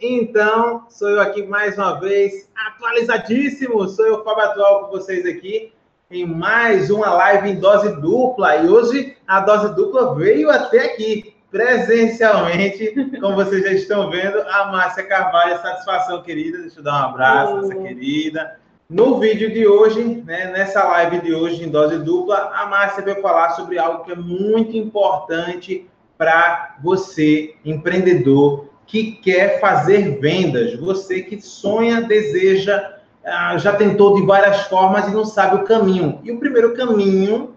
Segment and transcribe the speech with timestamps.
[0.00, 3.88] Então, sou eu aqui mais uma vez, atualizadíssimo.
[3.88, 5.72] Sou eu, Fábio Atual, com vocês aqui
[6.10, 8.56] em mais uma live em dose dupla.
[8.56, 14.66] E hoje a dose dupla veio até aqui, presencialmente, como vocês já estão vendo, a
[14.66, 15.60] Márcia Carvalho.
[15.60, 16.58] Satisfação, querida.
[16.58, 18.58] Deixa eu dar um abraço, nossa querida.
[18.88, 23.20] No vídeo de hoje, né, nessa live de hoje em dose dupla, a Márcia veio
[23.20, 25.86] falar sobre algo que é muito importante
[26.16, 34.26] para você, empreendedor, que quer fazer vendas, você que sonha, deseja, ah, já tentou de
[34.26, 36.20] várias formas e não sabe o caminho.
[36.24, 37.54] E o primeiro caminho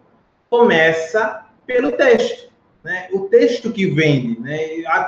[0.49, 2.51] começa pelo texto,
[2.83, 3.07] né?
[3.13, 4.57] O texto que vende, né?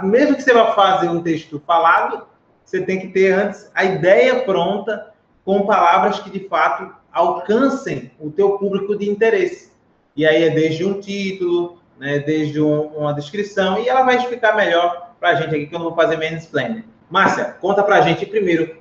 [0.04, 2.26] Mesmo que você vá fazer um texto falado,
[2.64, 5.12] você tem que ter antes a ideia pronta
[5.44, 9.74] com palavras que de fato alcancem o teu público de interesse.
[10.16, 14.56] E aí é desde um título, né, desde um, uma descrição, e ela vai explicar
[14.56, 16.84] melhor para a gente aqui, que eu não vou fazer mansplaining.
[17.10, 18.76] Márcia, conta para a gente primeiro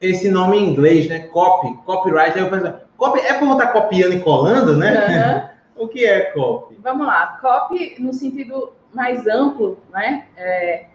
[0.00, 1.18] esse nome em inglês, né?
[1.28, 2.34] Copy, copyright.
[2.34, 5.50] Aí eu penso, copy é para estar copiando e colando, né?
[5.76, 5.84] Uhum.
[5.84, 6.78] o que é copy?
[6.82, 7.38] Vamos lá.
[7.42, 10.24] Copy, no sentido mais amplo, né?
[10.34, 10.86] É,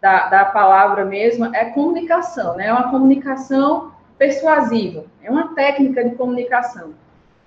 [0.00, 2.68] da, da palavra mesmo, é comunicação, né?
[2.68, 6.94] É uma comunicação persuasiva, é uma técnica de comunicação.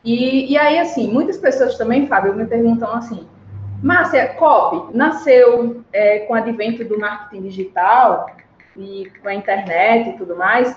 [0.03, 3.25] E, e aí, assim, muitas pessoas também, Fábio, me perguntam assim,
[3.81, 8.27] Márcia, COP nasceu é, com o advento do marketing digital
[8.75, 10.75] e com a internet e tudo mais,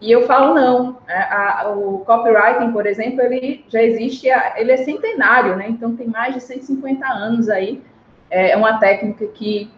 [0.00, 0.98] e eu falo não.
[1.06, 5.66] A, é, a, o copywriting, por exemplo, ele já existe, ele é centenário, né?
[5.68, 7.82] Então tem mais de 150 anos aí.
[8.30, 9.70] É uma técnica que,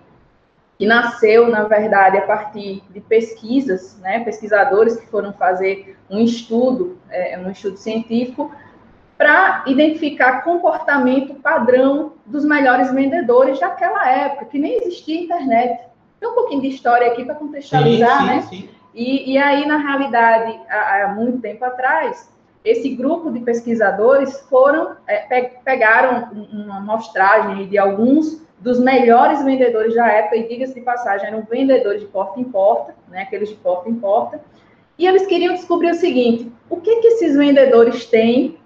[0.77, 4.21] que nasceu, na verdade, a partir de pesquisas, né?
[4.21, 8.53] Pesquisadores que foram fazer um estudo, é, um estudo científico
[9.21, 15.79] para identificar comportamento padrão dos melhores vendedores daquela época, que nem existia internet.
[16.19, 18.43] Tem um pouquinho de história aqui para contextualizar, sim, sim, né?
[18.49, 18.69] Sim.
[18.95, 22.33] E, e, aí, na realidade, há, há, muito tempo atrás,
[22.65, 29.95] esse grupo de pesquisadores foram é, pe pegaram uma amostragem de alguns dos melhores vendedores
[29.95, 33.57] da época, e diga-se de passagem, eram vendedores de porta em porta, né, aqueles de
[33.57, 34.41] porta em porta,
[34.97, 38.59] e eles queriam descobrir o seguinte: o que, que esses vendedores têm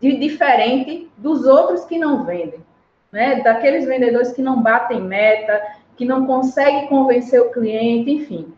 [0.00, 2.60] de diferente dos outros que não vendem,
[3.12, 3.40] né?
[3.42, 5.60] Daqueles vendedores que não batem meta,
[5.96, 8.52] que não conseguem convencer o cliente, enfim.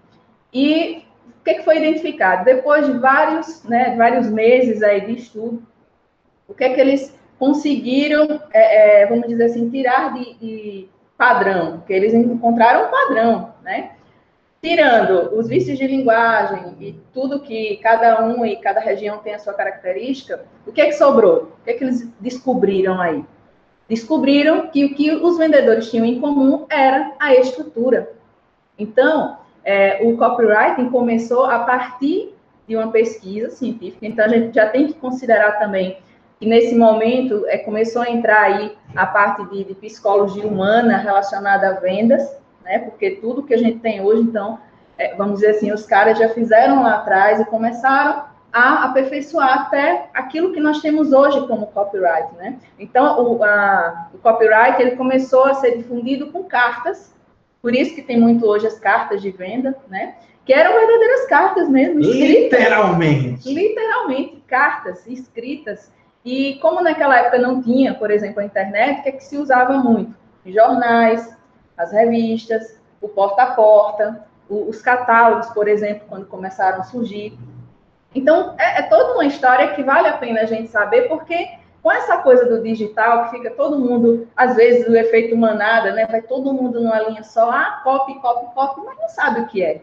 [0.52, 1.04] E
[1.40, 2.44] o que, que foi identificado?
[2.44, 5.62] Depois de vários, né, vários meses aí de estudo,
[6.46, 10.88] o que é que eles conseguiram, é, é, vamos dizer assim, tirar de, de
[11.18, 11.78] padrão?
[11.78, 13.92] Porque eles encontraram um padrão, né?
[14.62, 19.38] Tirando os vícios de linguagem e tudo que cada um e cada região tem a
[19.40, 21.52] sua característica, o que é que sobrou?
[21.60, 23.24] O que é que eles descobriram aí?
[23.88, 28.12] Descobriram que o que os vendedores tinham em comum era a estrutura.
[28.78, 32.32] Então, é, o copywriting começou a partir
[32.68, 35.98] de uma pesquisa científica, então a gente já tem que considerar também
[36.38, 41.68] que nesse momento é, começou a entrar aí a parte de, de psicologia humana relacionada
[41.68, 42.78] a vendas, né?
[42.78, 44.58] Porque tudo que a gente tem hoje, então,
[44.98, 50.10] é, vamos dizer assim, os caras já fizeram lá atrás e começaram a aperfeiçoar até
[50.12, 52.58] aquilo que nós temos hoje como copyright, né?
[52.78, 57.14] Então, o, a, o copyright, ele começou a ser difundido com cartas,
[57.62, 60.16] por isso que tem muito hoje as cartas de venda, né?
[60.44, 62.00] Que eram verdadeiras cartas mesmo.
[62.00, 63.54] Escritas, literalmente.
[63.54, 65.90] Literalmente, cartas escritas.
[66.24, 69.38] E como naquela época não tinha, por exemplo, a internet, o que, é que se
[69.38, 70.14] usava muito?
[70.44, 71.36] Jornais,
[71.76, 77.38] as revistas, o porta a porta, os catálogos, por exemplo, quando começaram a surgir.
[78.14, 81.48] Então, é, é, toda uma história que vale a pena a gente saber, porque
[81.82, 86.06] com essa coisa do digital, que fica todo mundo, às vezes, o efeito manada, né?
[86.06, 89.64] Vai todo mundo numa linha só, ah, copy, copy, copy, mas não sabe o que
[89.64, 89.82] é.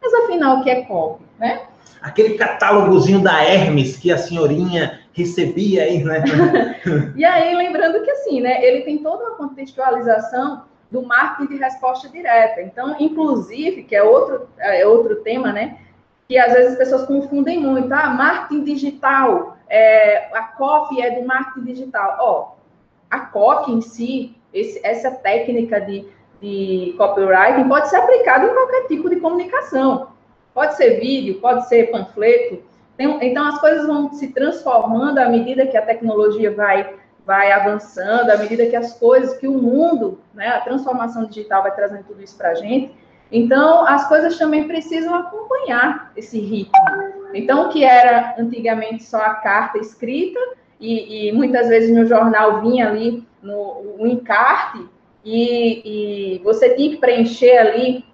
[0.00, 1.62] Mas afinal, o que é copy, né?
[2.00, 6.22] Aquele catálogozinho da Hermes que a senhorinha recebia aí, né?
[7.14, 8.64] e aí, lembrando que assim, né?
[8.64, 10.62] Ele tem toda uma contextualização
[10.94, 12.62] do marketing de resposta direta.
[12.62, 15.78] Então, inclusive, que é outro, é outro tema, né?
[16.28, 17.92] Que às vezes as pessoas confundem muito.
[17.92, 22.16] Ah, marketing digital, é, a copy é do marketing digital.
[22.20, 22.52] Ó,
[23.10, 26.06] a copy em si, esse, essa técnica de,
[26.40, 30.10] de copywriting pode ser aplicada em qualquer tipo de comunicação.
[30.54, 32.62] Pode ser vídeo, pode ser panfleto.
[32.96, 36.94] Tem, então, as coisas vão se transformando à medida que a tecnologia vai
[37.26, 41.74] vai avançando, à medida que as coisas, que o mundo, né, a transformação digital vai
[41.74, 42.94] trazendo tudo isso para a gente.
[43.32, 46.72] Então, as coisas também precisam acompanhar esse ritmo.
[47.32, 50.38] Então, o que era antigamente só a carta escrita,
[50.78, 54.86] e, e muitas vezes no jornal vinha ali no, o encarte,
[55.24, 58.04] e, e, você tinha que preencher ali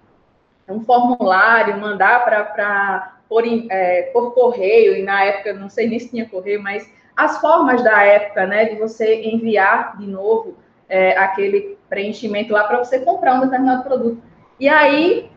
[0.68, 6.08] um formulário, mandar para por, é, por correio, e na época, não sei nem se
[6.08, 6.88] tinha correio, mas
[7.24, 10.56] as formas da época, né, de você enviar de novo
[10.88, 14.22] é, aquele preenchimento lá para você comprar um determinado produto.
[14.58, 15.30] E aí,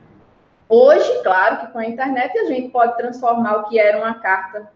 [0.69, 4.71] hoje, claro que com a internet a gente pode transformar o que era uma carta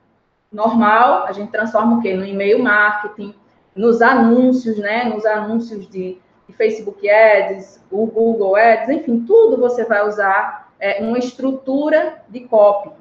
[0.51, 2.13] normal, a gente transforma o quê?
[2.13, 3.33] No e-mail marketing,
[3.75, 9.85] nos anúncios, né, nos anúncios de, de Facebook Ads, o Google Ads, enfim, tudo você
[9.85, 12.91] vai usar é, uma estrutura de copy.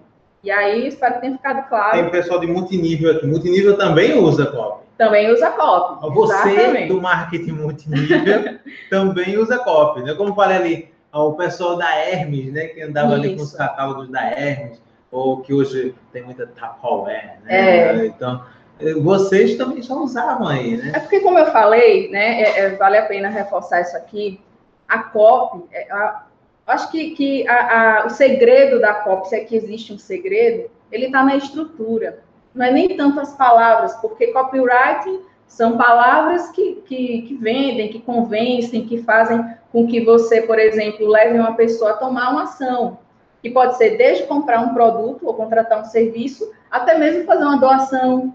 [0.47, 1.99] E aí, espero que tenha ficado claro.
[1.99, 3.27] Tem pessoal de multinível aqui.
[3.27, 4.87] Multinível também usa copy.
[4.97, 6.09] Também usa copy.
[6.15, 6.89] Você exatamente.
[6.89, 8.57] do marketing multinível
[8.89, 10.15] também usa copy, né?
[10.15, 12.67] Como falei ali, o pessoal da Hermes, né?
[12.67, 13.15] Que andava Isso.
[13.17, 17.49] ali com os catálogos da Hermes, ou que hoje tem muita Tupperware, né?
[17.49, 18.07] É.
[18.07, 18.45] Então,
[18.79, 20.93] eh, vocês também já usavam aí, né?
[20.95, 22.43] É porque, como eu falei, né?
[22.43, 24.41] É, é, vale a pena reforçar isso aqui.
[24.87, 26.23] A copy, é, a,
[26.67, 30.71] acho que, que a, a, o segredo da copy, se é que existe um segredo,
[30.91, 32.21] ele está na estrutura.
[32.55, 38.01] Não é nem tanto as palavras, porque copywriting são palavras que, que, que, vendem, que
[38.01, 42.99] convencem, que fazem com que você, por exemplo, leve uma pessoa a tomar uma ação,
[43.43, 47.59] que pode ser desde comprar um produto ou contratar um serviço, até mesmo fazer uma
[47.59, 48.35] doação,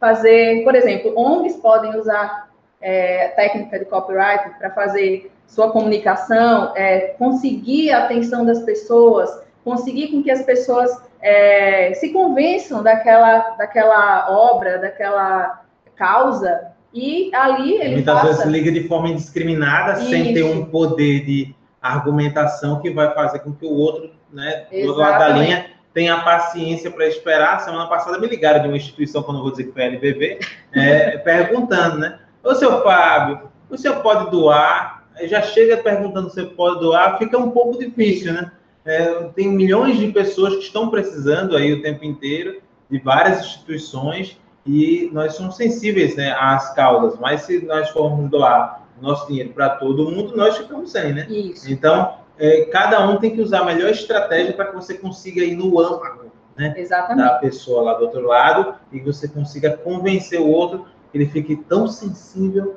[0.00, 2.48] fazer, por exemplo, ONGs podem usar
[2.80, 10.08] é, técnica de copywriting para fazer sua comunicação, é, conseguir a atenção das pessoas, conseguir
[10.08, 10.90] com que as pessoas
[11.20, 15.64] é, se convençam daquela, daquela obra, daquela
[15.96, 18.26] causa, e ali ele Muitas passa...
[18.28, 20.10] vezes liga de forma indiscriminada, Isso.
[20.10, 24.94] sem ter um poder de argumentação que vai fazer com que o outro, né, do
[24.94, 27.60] lado da linha, tenha paciência para esperar.
[27.60, 30.38] Semana passada me ligaram de uma instituição, quando eu vou dizer que foi a LBV,
[30.72, 32.18] é, perguntando, né?
[32.42, 34.97] Ô, seu Fábio, o senhor pode doar?
[35.26, 38.52] Já chega perguntando se pode doar, fica um pouco difícil, né?
[38.84, 44.38] É, tem milhões de pessoas que estão precisando aí o tempo inteiro, de várias instituições,
[44.64, 49.70] e nós somos sensíveis né, às causas, mas se nós formos doar nosso dinheiro para
[49.70, 51.26] todo mundo, nós ficamos sem, né?
[51.28, 51.70] Isso.
[51.70, 55.56] Então, é, cada um tem que usar a melhor estratégia para que você consiga ir
[55.56, 57.26] no âmago né, Exatamente.
[57.26, 61.56] da pessoa lá do outro lado e você consiga convencer o outro que ele fique
[61.56, 62.76] tão sensível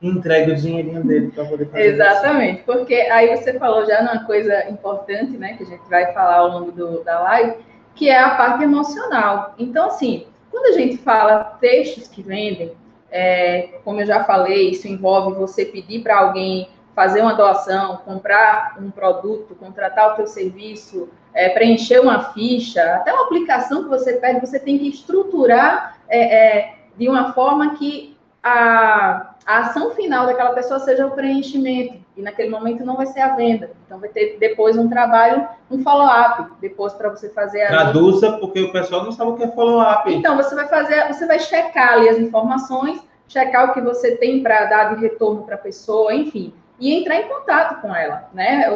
[0.00, 2.64] entregue o dinheirinho dele para poder fazer Exatamente, isso.
[2.64, 6.48] porque aí você falou já numa coisa importante, né, que a gente vai falar ao
[6.48, 7.56] longo do, da live,
[7.94, 9.54] que é a parte emocional.
[9.58, 12.72] Então, assim, quando a gente fala textos que vendem,
[13.10, 18.76] é, como eu já falei, isso envolve você pedir para alguém fazer uma doação, comprar
[18.80, 24.14] um produto, contratar o teu serviço, é, preencher uma ficha, até uma aplicação que você
[24.14, 30.26] pede, você tem que estruturar é, é de uma forma que a a ação final
[30.26, 33.70] daquela pessoa seja o preenchimento, e naquele momento não vai ser a venda.
[33.86, 37.68] Então vai ter depois um trabalho, um follow-up, depois para você fazer a.
[37.68, 40.12] Traduza, porque o pessoal não sabe o que é follow-up.
[40.12, 44.42] Então, você vai fazer, você vai checar ali as informações, checar o que você tem
[44.42, 48.70] para dar de retorno para a pessoa, enfim, e entrar em contato com ela, né?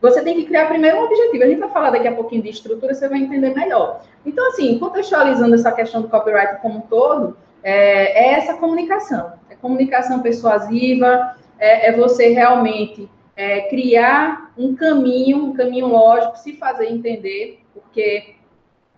[0.00, 1.44] Você tem que criar primeiro um objetivo.
[1.44, 4.02] A gente vai falar daqui a pouquinho de estrutura, você vai entender melhor.
[4.26, 9.32] Então, assim, contextualizando essa questão do copyright como um todo, é, é essa comunicação
[9.64, 16.90] comunicação persuasiva, é, é você realmente é, criar um caminho, um caminho lógico, se fazer
[16.90, 18.34] entender, porque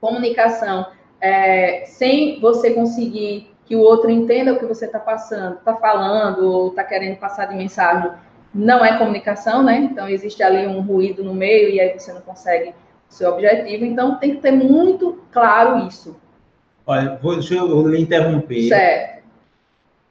[0.01, 0.89] comunicação,
[1.21, 6.53] é, sem você conseguir que o outro entenda o que você está passando, está falando,
[6.53, 8.11] ou está querendo passar de mensagem,
[8.53, 9.79] não é comunicação, né?
[9.79, 12.75] Então, existe ali um ruído no meio e aí você não consegue o
[13.15, 13.85] seu objetivo.
[13.85, 16.17] Então, tem que ter muito claro isso.
[16.85, 18.69] Olha, vou, deixa eu lhe interromper.
[18.69, 19.17] Certo.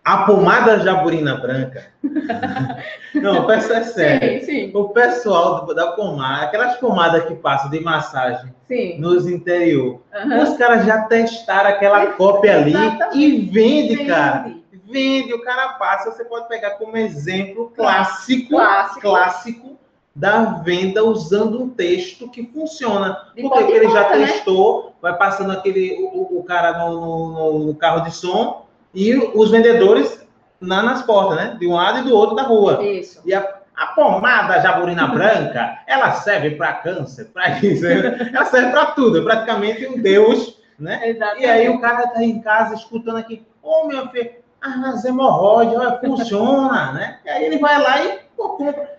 [0.06, 1.88] A pomada jaburina branca.
[3.16, 4.40] Não, peço é sério.
[4.42, 4.72] Sim, sim.
[4.72, 9.00] O pessoal da pomada, aquelas pomadas que passam de massagem sim.
[9.00, 10.44] nos interior, uhum.
[10.44, 12.76] os caras já testaram aquela cópia ali
[13.16, 14.54] e vende, vende, cara.
[14.88, 16.12] Vende, o cara passa.
[16.12, 19.80] Você pode pegar como exemplo clássico, clássico, clássico
[20.16, 23.32] da venda usando um texto que funciona.
[23.36, 24.28] De porque ele já né?
[24.28, 28.65] testou, vai passando aquele o, o cara no, no, no carro de som
[28.96, 30.26] e os vendedores
[30.62, 31.58] lá nas portas, né?
[31.60, 32.84] De um lado e do outro da rua.
[32.84, 33.22] Isso.
[33.26, 38.88] E a, a pomada jaburina branca, ela serve para câncer, para isso, ela serve para
[38.88, 41.10] tudo, é praticamente um deus, né?
[41.10, 41.44] Exatamente.
[41.44, 45.78] E aí o cara tá em casa escutando aqui, ô oh, meu filho, as hemorroides,
[46.00, 47.20] funciona, né?
[47.26, 48.95] E aí ele vai lá e pô, compra.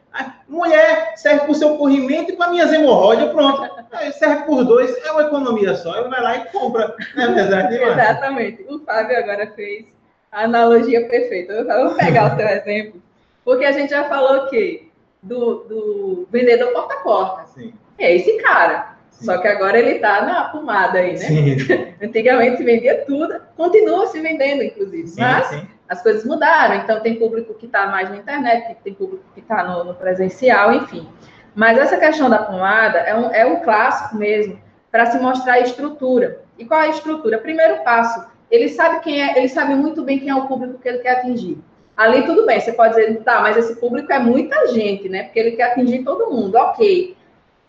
[0.49, 3.69] Mulher serve para o seu corrimento e para minhas hemorroides, pronto.
[3.93, 5.99] Aí serve por dois, é uma economia só.
[5.99, 6.95] Ele vai lá e compra.
[7.17, 8.65] É verdade, Exatamente.
[8.69, 9.87] O Fábio agora fez
[10.31, 11.53] a analogia perfeita.
[11.53, 13.03] Eu vou pegar o seu exemplo,
[13.45, 14.91] porque a gente já falou que
[15.23, 17.47] do, do vendedor porta a porta.
[17.49, 17.73] Sim.
[17.99, 18.97] É esse cara.
[19.11, 19.25] Sim.
[19.25, 21.19] Só que agora ele está na pomada aí, né?
[21.19, 21.57] Sim.
[22.03, 25.09] Antigamente se vendia tudo, continua se vendendo, inclusive.
[25.09, 25.67] Sim, mas sim.
[25.89, 26.77] As coisas mudaram.
[26.77, 30.73] Então tem público que está mais na internet, tem público que está no, no, presencial,
[30.75, 31.09] enfim.
[31.55, 34.59] Mas essa questão da pomada é um, é um clássico mesmo
[34.91, 36.43] para se mostrar a estrutura.
[36.59, 37.39] E qual é a estrutura?
[37.39, 40.89] Primeiro passo, ele sabe quem é, ele sabe muito bem quem é o público que
[40.89, 41.59] ele quer atingir.
[41.97, 45.25] Ali tudo bem, você pode dizer, tá, mas esse público é muita gente, né?
[45.25, 47.17] Porque ele quer atingir todo mundo, ok.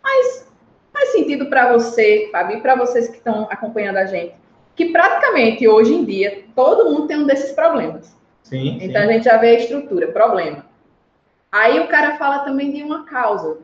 [0.03, 0.51] Mas
[0.91, 4.33] faz sentido para você, Fabi, para vocês que estão acompanhando a gente,
[4.77, 8.15] que praticamente hoje em dia todo mundo tem um desses problemas.
[8.43, 8.77] Sim.
[8.79, 9.07] Então sim.
[9.09, 10.65] a gente já vê a estrutura, problema.
[11.51, 13.57] Aí o cara fala também de uma causa.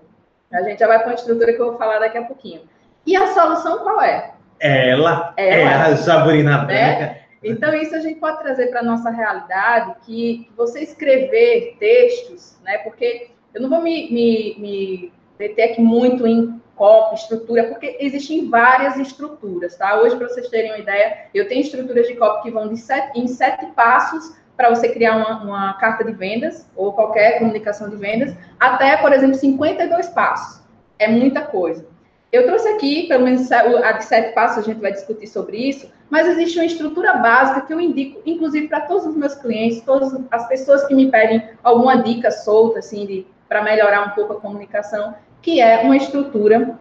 [0.51, 2.61] A gente já vai para uma estrutura que eu vou falar daqui a pouquinho.
[3.05, 4.33] E a solução qual é?
[4.59, 7.19] Ela, ela é a Sabrina né?
[7.43, 12.77] Então, isso a gente pode trazer para a nossa realidade, que você escrever textos, né?
[12.77, 18.97] Porque eu não vou me, me, me aqui muito em copy, estrutura, porque existem várias
[18.97, 20.01] estruturas, tá?
[20.01, 23.19] Hoje, para vocês terem uma ideia, eu tenho estruturas de copy que vão de sete,
[23.19, 27.95] em sete passos para você criar uma, uma, carta de vendas ou qualquer comunicação de
[27.95, 30.61] vendas, até, por exemplo, 52 passos.
[30.99, 31.85] É muita coisa.
[32.31, 35.91] Eu trouxe aqui, pelo menos a de sete passos, a gente vai discutir sobre isso,
[36.09, 40.19] mas existe uma estrutura básica que eu indico, inclusive para todos os meus clientes, todas
[40.31, 45.13] as pessoas que me pedem alguma dica solta, assim, para melhorar um pouco a comunicação,
[45.39, 46.79] que é uma estrutura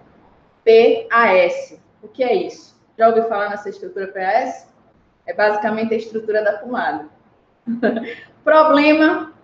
[0.65, 1.79] PAS.
[2.03, 2.75] O que é isso?
[2.97, 4.73] Já ouviu falar nessa estrutura PAS?
[5.27, 7.09] É basicamente a estrutura da pomada.
[8.43, 9.35] problema,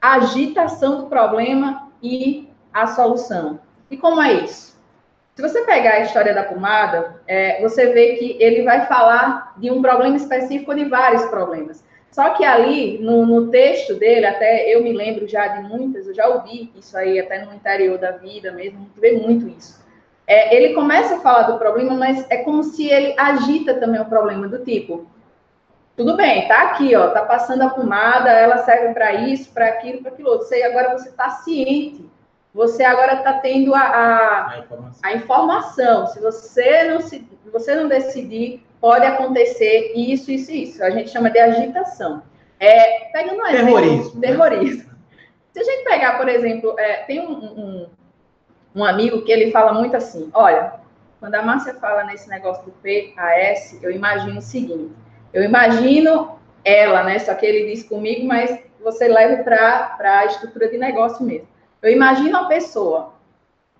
[0.00, 3.58] agitação do problema e a solução.
[3.90, 4.80] E como é isso?
[5.34, 9.72] Se você pegar a história da pomada, é, você vê que ele vai falar de
[9.72, 11.84] um problema específico de vários problemas.
[12.16, 16.14] Só que ali, no, no, texto dele, até eu me lembro já de muitas, eu
[16.14, 19.84] já ouvi isso aí até no interior da vida mesmo, vê muito isso.
[20.26, 24.06] É, ele começa a falar do problema, mas é como se ele agita também o
[24.06, 25.06] problema, do tipo,
[25.94, 30.00] tudo bem, tá aqui, ó, tá passando a pomada, ela serve para isso, para aquilo,
[30.00, 30.46] para aquilo outro.
[30.46, 32.02] Você, agora você está ciente
[32.54, 35.00] você agora está tendo a, a, a, informação.
[35.02, 36.06] a, informação.
[36.06, 40.84] Se você não se você não decidir, pode acontecer isso, isso e isso.
[40.84, 42.22] A gente chama de agitação.
[42.58, 44.00] É, pegando um terrorismo.
[44.00, 44.28] Exemplo, né?
[44.28, 44.90] terrorismo.
[45.52, 47.86] Se a gente pegar, por exemplo, é, tem um, um,
[48.74, 50.74] um, amigo que ele fala muito assim: olha,
[51.20, 54.92] quando a Márcia fala nesse negócio do PAS, eu imagino o seguinte:
[55.32, 57.18] eu imagino ela, né?
[57.18, 61.48] Só que ele diz comigo, mas você leva para a estrutura de negócio mesmo.
[61.82, 63.14] Eu imagino a pessoa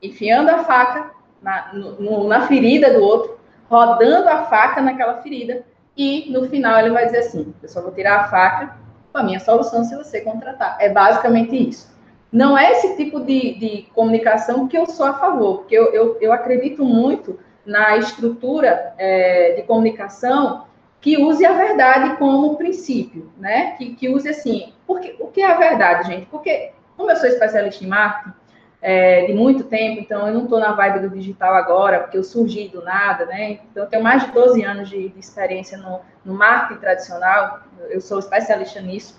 [0.03, 1.11] enfiando a faca
[1.43, 3.36] na, no, na ferida do outro,
[3.69, 5.65] rodando a faca naquela ferida,
[5.97, 8.77] e no final ele vai dizer assim: eu só vou tirar a faca
[9.13, 10.77] com a minha solução se você contratar.
[10.79, 11.95] É basicamente isso.
[12.31, 16.19] Não é esse tipo de, de comunicação que eu sou a favor, porque eu, eu,
[16.21, 20.67] eu acredito muito na estrutura é, de comunicação
[21.01, 23.73] que use a verdade como princípio, né?
[23.73, 24.73] Que, que use assim.
[24.87, 26.27] Porque, o que é a verdade, gente?
[26.27, 28.36] Porque como eu sou especialista em marketing
[28.83, 32.25] é, de muito tempo, então eu não estou na vibe do digital agora, porque eu
[32.25, 33.61] surgi do nada, né?
[33.71, 38.01] Então eu tenho mais de 12 anos de, de experiência no, no marketing tradicional, eu
[38.01, 39.19] sou especialista nisso.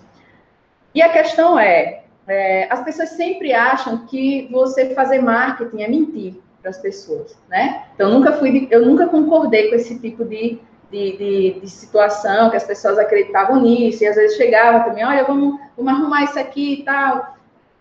[0.94, 6.36] E a questão é, é, as pessoas sempre acham que você fazer marketing é mentir
[6.62, 7.86] para as pessoas, né?
[7.96, 10.60] Então nunca fui, eu nunca concordei com esse tipo de,
[10.92, 15.24] de, de, de, situação que as pessoas acreditavam nisso e às vezes chegavam também, olha,
[15.24, 17.37] vamos, vamos arrumar isso aqui e tal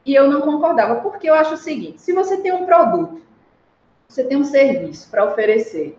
[0.06, 3.20] e eu não concordava, porque eu acho o seguinte: se você tem um produto,
[4.08, 5.98] você tem um serviço para oferecer,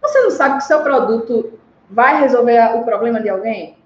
[0.00, 1.58] você não sabe que o seu produto
[1.90, 3.76] vai resolver o problema de alguém?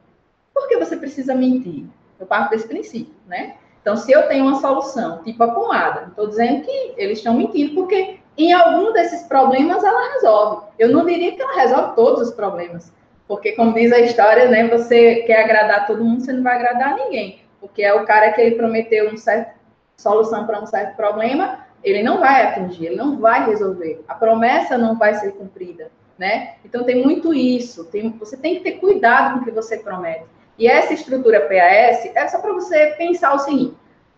[0.52, 1.86] Por que você precisa mentir?
[2.20, 3.54] Eu parto desse princípio, né?
[3.80, 7.74] Então, se eu tenho uma solução, tipo a pomada, estou dizendo que eles estão mentindo,
[7.74, 10.66] porque em algum desses problemas ela resolve.
[10.78, 12.92] Eu não diria que ela resolve todos os problemas,
[13.26, 16.96] porque, como diz a história, né, você quer agradar todo mundo, você não vai agradar
[16.96, 19.54] ninguém porque é o cara que ele prometeu uma certa
[19.96, 24.04] solução para um certo problema, ele não vai atingir, ele não vai resolver.
[24.08, 26.54] A promessa não vai ser cumprida, né?
[26.64, 27.84] Então tem muito isso.
[27.84, 30.24] Tem, você tem que ter cuidado com o que você promete.
[30.58, 33.76] E essa estrutura PAS é só para você pensar o seguinte: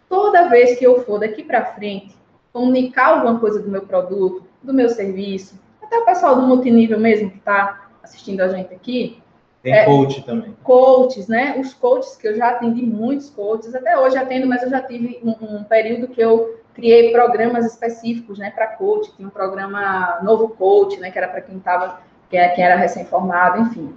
[0.08, 2.18] toda vez que eu for daqui para frente
[2.52, 7.30] comunicar alguma coisa do meu produto, do meu serviço, até o pessoal do multinível mesmo
[7.30, 9.22] que está assistindo a gente aqui,
[9.62, 10.56] tem é, coach também.
[10.62, 11.56] Coaches, né?
[11.58, 15.20] Os coaches, que eu já atendi muitos coaches, até hoje atendo, mas eu já tive
[15.22, 19.14] um, um período que eu criei programas específicos, né, para coach.
[19.16, 22.00] Tinha um programa Novo Coach, né, que era para quem estava,
[22.30, 23.94] que era recém-formado, enfim.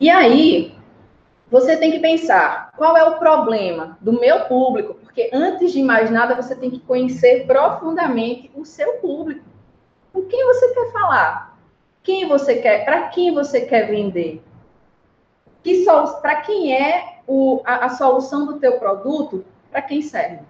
[0.00, 0.74] E aí,
[1.50, 6.10] você tem que pensar qual é o problema do meu público, porque antes de mais
[6.10, 9.44] nada você tem que conhecer profundamente o seu público.
[10.12, 11.56] Com quem você quer falar?
[12.02, 12.84] Quem você quer?
[12.84, 14.42] Para quem você quer vender?
[15.62, 15.84] Que
[16.22, 19.44] para quem é o, a, a solução do teu produto?
[19.70, 20.40] Para quem serve?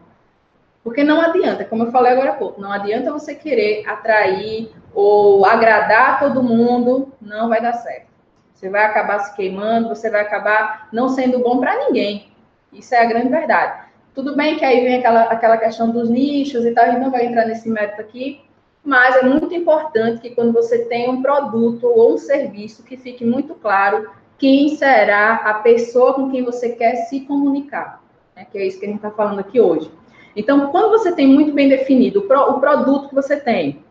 [0.84, 5.44] Porque não adianta, como eu falei agora há pouco, não adianta você querer atrair ou
[5.44, 8.08] agradar todo mundo, não vai dar certo.
[8.54, 12.32] Você vai acabar se queimando, você vai acabar não sendo bom para ninguém.
[12.72, 13.88] Isso é a grande verdade.
[14.14, 17.10] Tudo bem que aí vem aquela, aquela questão dos nichos e tal, a gente não
[17.10, 18.40] vai entrar nesse mérito aqui,
[18.82, 23.24] mas é muito importante que quando você tem um produto ou um serviço, que fique
[23.24, 28.02] muito claro quem será a pessoa com quem você quer se comunicar.
[28.34, 28.46] Né?
[28.50, 29.90] Que é isso que a gente está falando aqui hoje.
[30.36, 33.84] Então, quando você tem muito bem definido o, pro, o produto que você tem,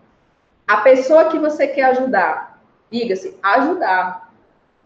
[0.65, 4.31] a pessoa que você quer ajudar, diga-se, ajudar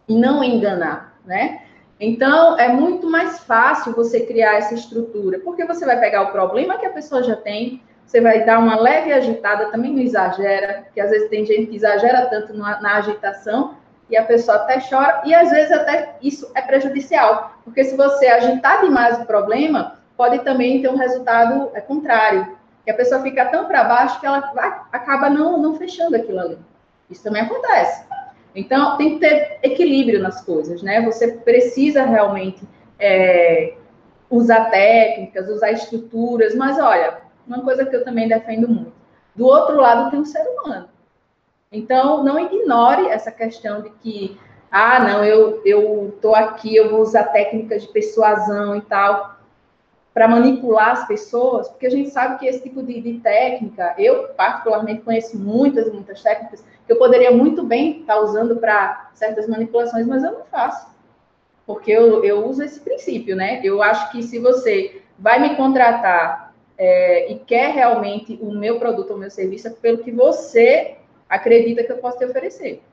[0.08, 1.62] e não enganar, né?
[2.00, 6.80] Então, é muito mais fácil você criar essa estrutura, porque você vai pegar o problema
[6.80, 11.00] que a pessoa já tem, você vai dar uma leve agitada, também não exagera, porque
[11.00, 13.76] às vezes tem gente que exagera tanto na, na agitação
[14.12, 18.28] e a pessoa até chora, e às vezes até isso é prejudicial, porque se você
[18.28, 23.46] agitar demais o problema, pode também ter um resultado é, contrário, que a pessoa fica
[23.46, 26.58] tão para baixo que ela vai, acaba não, não fechando aquilo ali.
[27.10, 28.06] Isso também acontece.
[28.54, 31.02] Então, tem que ter equilíbrio nas coisas, né?
[31.02, 32.62] Você precisa realmente
[33.00, 33.76] é,
[34.30, 38.94] usar técnicas, usar estruturas, mas olha, uma coisa que eu também defendo muito:
[39.36, 40.90] do outro lado tem um ser humano.
[41.72, 44.38] Então, não ignore essa questão de que,
[44.70, 49.40] ah, não, eu tô aqui, eu vou usar técnicas de persuasão e tal
[50.14, 54.28] para manipular as pessoas, porque a gente sabe que esse tipo de, de, técnica, eu
[54.36, 59.48] particularmente conheço muitas, muitas técnicas que eu poderia muito bem estar tá usando para certas
[59.48, 60.92] manipulações, mas eu não faço.
[61.66, 63.62] Porque eu, eu uso esse princípio, né?
[63.64, 69.12] Eu acho que se você vai me contratar é, e quer realmente o meu produto
[69.12, 70.98] ou meu serviço, é pelo que você
[71.32, 72.84] acredita que eu posso te oferecer.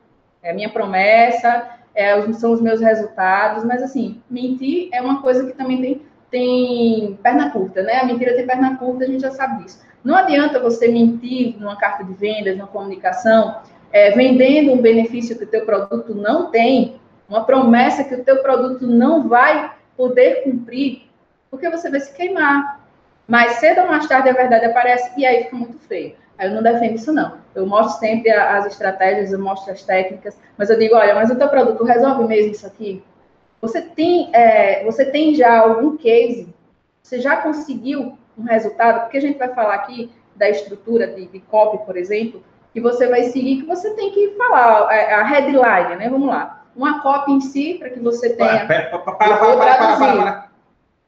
[0.41, 5.45] É a minha promessa, é, são os meus resultados, mas assim, mentir é uma coisa
[5.45, 7.95] que também tem tem perna curta, né?
[7.95, 9.83] A mentira tem perna curta, a gente já sabe disso.
[10.03, 15.43] Não adianta você mentir numa carta de vendas, numa comunicação, é, vendendo um benefício que
[15.43, 21.09] o teu produto não tem, uma promessa que o teu produto não vai poder cumprir,
[21.49, 22.79] porque você vai se queimar.
[23.27, 26.15] Mais cedo ou mais tarde a verdade aparece e aí fica muito feio.
[26.39, 27.33] Aí eu não defendo isso, não.
[27.53, 31.35] Eu mostro sempre as estratégias, eu mostro as técnicas, mas eu digo, olha, mas o
[31.35, 33.03] teu produto resolve mesmo isso aqui?
[33.61, 36.47] Você tem, é, você tem já algum case?
[37.03, 39.01] Você já conseguiu um resultado?
[39.01, 43.09] Porque a gente vai falar aqui da estrutura de, de copy, por exemplo, que você
[43.09, 46.07] vai seguir, que você tem que falar é, a headline, né?
[46.09, 46.63] Vamos lá.
[46.73, 48.65] Uma copy em si, para que você tenha.
[48.65, 50.49] Para, para, para, para, para, para,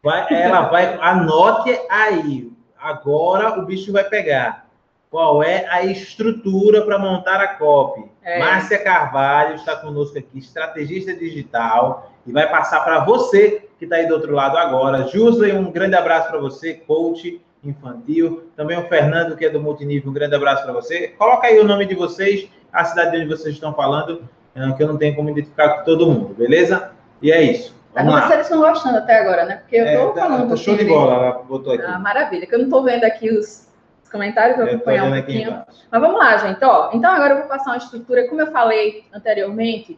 [0.04, 2.52] Vai, ela vai, anote aí.
[2.78, 4.65] Agora o bicho vai pegar.
[5.12, 8.10] Qual é a estrutura para montar a copy?
[8.24, 8.39] É.
[8.39, 14.08] Márcia Carvalho está conosco aqui, estrategista digital e vai passar para você que está aí
[14.08, 15.10] do outro lado agora.
[15.10, 18.50] Jusley, um grande abraço para você, coach infantil.
[18.56, 21.10] Também o Fernando, que é do multinível, um grande abraço para você.
[21.10, 24.24] Coloca aí o nome de vocês, a cidade de onde vocês estão falando,
[24.56, 26.91] eh, que eu não tenho como identificar com todo mundo, beleza?
[27.21, 27.76] E é isso.
[27.93, 28.28] Vamos lá.
[28.28, 29.56] vocês estão gostando até agora, né?
[29.58, 30.50] Porque eu estou é, tá, falando.
[30.50, 31.84] Tá show de bola, ela botou aqui.
[31.86, 33.69] Ah, maravilha, que eu não estou vendo aqui os
[34.12, 35.63] comentários, eu vou acompanhar um pouquinho.
[35.89, 36.63] Mas vamos lá, gente.
[36.63, 39.97] Ó, então agora eu vou passar uma estrutura, como eu falei anteriormente,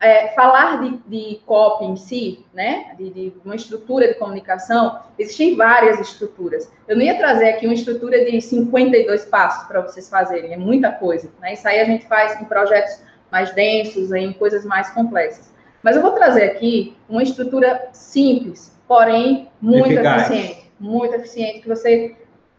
[0.00, 5.56] é, falar de, de copy em si, né, de, de, uma estrutura de comunicação, existem
[5.56, 6.70] várias estruturas.
[6.86, 10.92] Eu não ia trazer aqui uma estrutura de 52 passos para vocês fazerem, é muita
[10.92, 11.30] coisa.
[11.40, 11.54] Né?
[11.54, 15.52] Isso aí a gente faz em projetos mais densos, em coisas mais complexas.
[15.82, 20.30] Mas eu vou trazer aqui uma estrutura simples, porém muito Eficaz.
[20.30, 22.16] eficiente, muito eficiente, que você,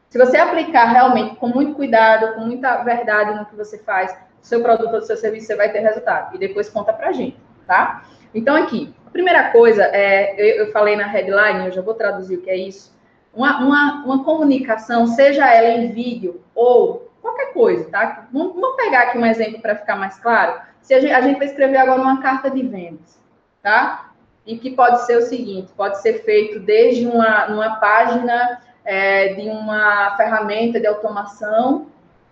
[0.09, 4.61] se você aplicar realmente com muito cuidado, com muita verdade no que você faz, seu
[4.61, 6.35] produto ou seu serviço, você vai ter resultado.
[6.35, 8.03] E depois conta pra gente, tá?
[8.33, 12.37] Então, aqui, a primeira coisa, é, eu, eu falei na headline, eu já vou traduzir
[12.37, 12.97] o que é isso.
[13.33, 18.27] Uma, uma, uma comunicação, seja ela em vídeo ou qualquer coisa, tá?
[18.33, 20.59] Vamos, vamos pegar aqui um exemplo para ficar mais claro.
[20.81, 23.21] Se a gente, a gente vai escrever agora uma carta de vendas,
[23.61, 24.11] tá?
[24.45, 29.49] E que pode ser o seguinte: pode ser feito desde uma, uma página é, de
[29.49, 31.87] uma ferramenta de automação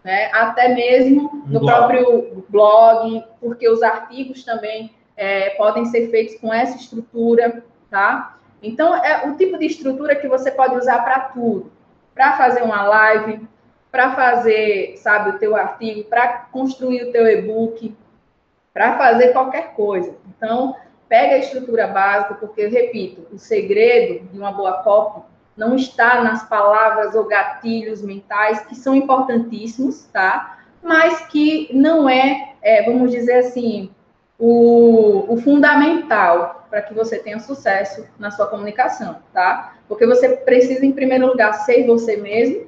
[0.08, 0.30] né?
[0.32, 1.66] até mesmo no blog.
[1.66, 8.38] próprio blog, porque os artigos também é, podem ser feitos com essa estrutura, tá?
[8.64, 11.70] Então, é o tipo de estrutura que você pode usar para tudo.
[12.16, 13.46] Para fazer uma live,
[13.92, 17.94] para fazer, sabe, o teu artigo, para construir o teu e-book,
[18.74, 20.16] para fazer qualquer coisa.
[20.30, 20.76] Então,
[21.10, 25.22] pega a estrutura básica, porque, repito, o segredo de uma boa copy
[25.58, 30.60] não está nas palavras ou gatilhos mentais, que são importantíssimos, tá?
[30.82, 33.90] Mas que não é, é vamos dizer assim,
[34.38, 39.74] o, o fundamental para que você tenha sucesso na sua comunicação, tá?
[39.88, 42.68] Porque você precisa, em primeiro lugar, ser você mesmo,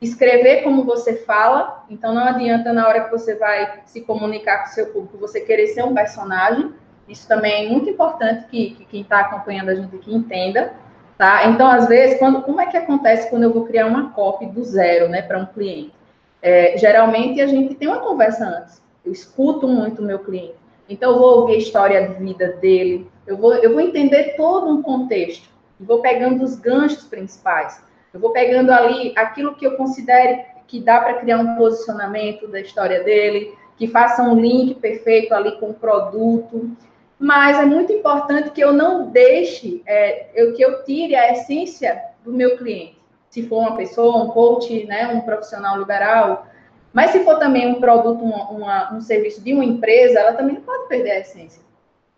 [0.00, 4.70] escrever como você fala, então não adianta na hora que você vai se comunicar com
[4.70, 6.72] o seu público, você querer ser um personagem,
[7.08, 10.74] isso também é muito importante que, que quem está acompanhando a gente aqui entenda,
[11.18, 11.48] tá?
[11.48, 14.64] Então, às vezes, quando, como é que acontece quando eu vou criar uma copy do
[14.64, 15.92] zero, né, para um cliente?
[16.40, 18.80] É, geralmente, a gente tem uma conversa antes.
[19.04, 20.54] Eu escuto muito o meu cliente.
[20.88, 24.70] Então, eu vou ouvir a história de vida dele, eu vou, eu vou entender todo
[24.70, 27.82] um contexto, e vou pegando os ganchos principais.
[28.14, 32.60] Eu vou pegando ali aquilo que eu considere que dá para criar um posicionamento da
[32.60, 36.70] história dele, que faça um link perfeito ali com o produto
[37.18, 42.00] mas é muito importante que eu não deixe, é, eu, que eu tire a essência
[42.24, 42.98] do meu cliente.
[43.28, 46.46] Se for uma pessoa, um coach, né, um profissional liberal,
[46.92, 50.54] mas se for também um produto, uma, uma, um serviço de uma empresa, ela também
[50.54, 51.62] não pode perder a essência.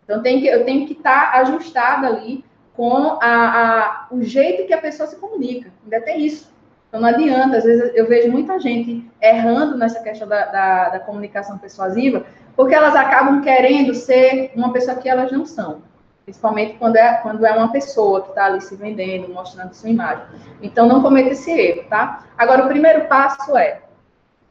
[0.03, 4.73] Então tem que, eu tenho que estar ajustada ali com a, a, o jeito que
[4.73, 5.71] a pessoa se comunica.
[5.83, 6.51] Ainda tem isso.
[6.87, 10.99] Então não adianta, às vezes eu vejo muita gente errando nessa questão da, da, da
[10.99, 15.81] comunicação persuasiva, porque elas acabam querendo ser uma pessoa que elas não são.
[16.23, 20.23] Principalmente quando é, quando é uma pessoa que está ali se vendendo, mostrando sua imagem.
[20.61, 22.25] Então, não cometa esse erro, tá?
[22.37, 23.81] Agora, o primeiro passo é,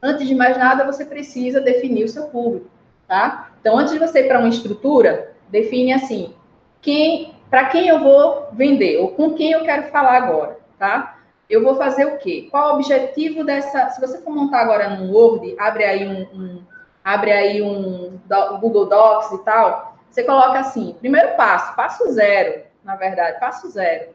[0.02, 2.66] antes de mais nada, você precisa definir o seu público,
[3.06, 3.50] tá?
[3.60, 6.34] Então, antes de você ir para uma estrutura, define assim,
[6.80, 11.18] quem, para quem eu vou vender, ou com quem eu quero falar agora, tá?
[11.48, 12.48] Eu vou fazer o quê?
[12.50, 13.90] Qual o objetivo dessa...
[13.90, 16.62] Se você for montar agora no Word, abre aí um, um
[17.04, 18.18] abre aí um
[18.60, 24.10] Google Docs e tal, você coloca assim, primeiro passo, passo zero, na verdade, passo zero.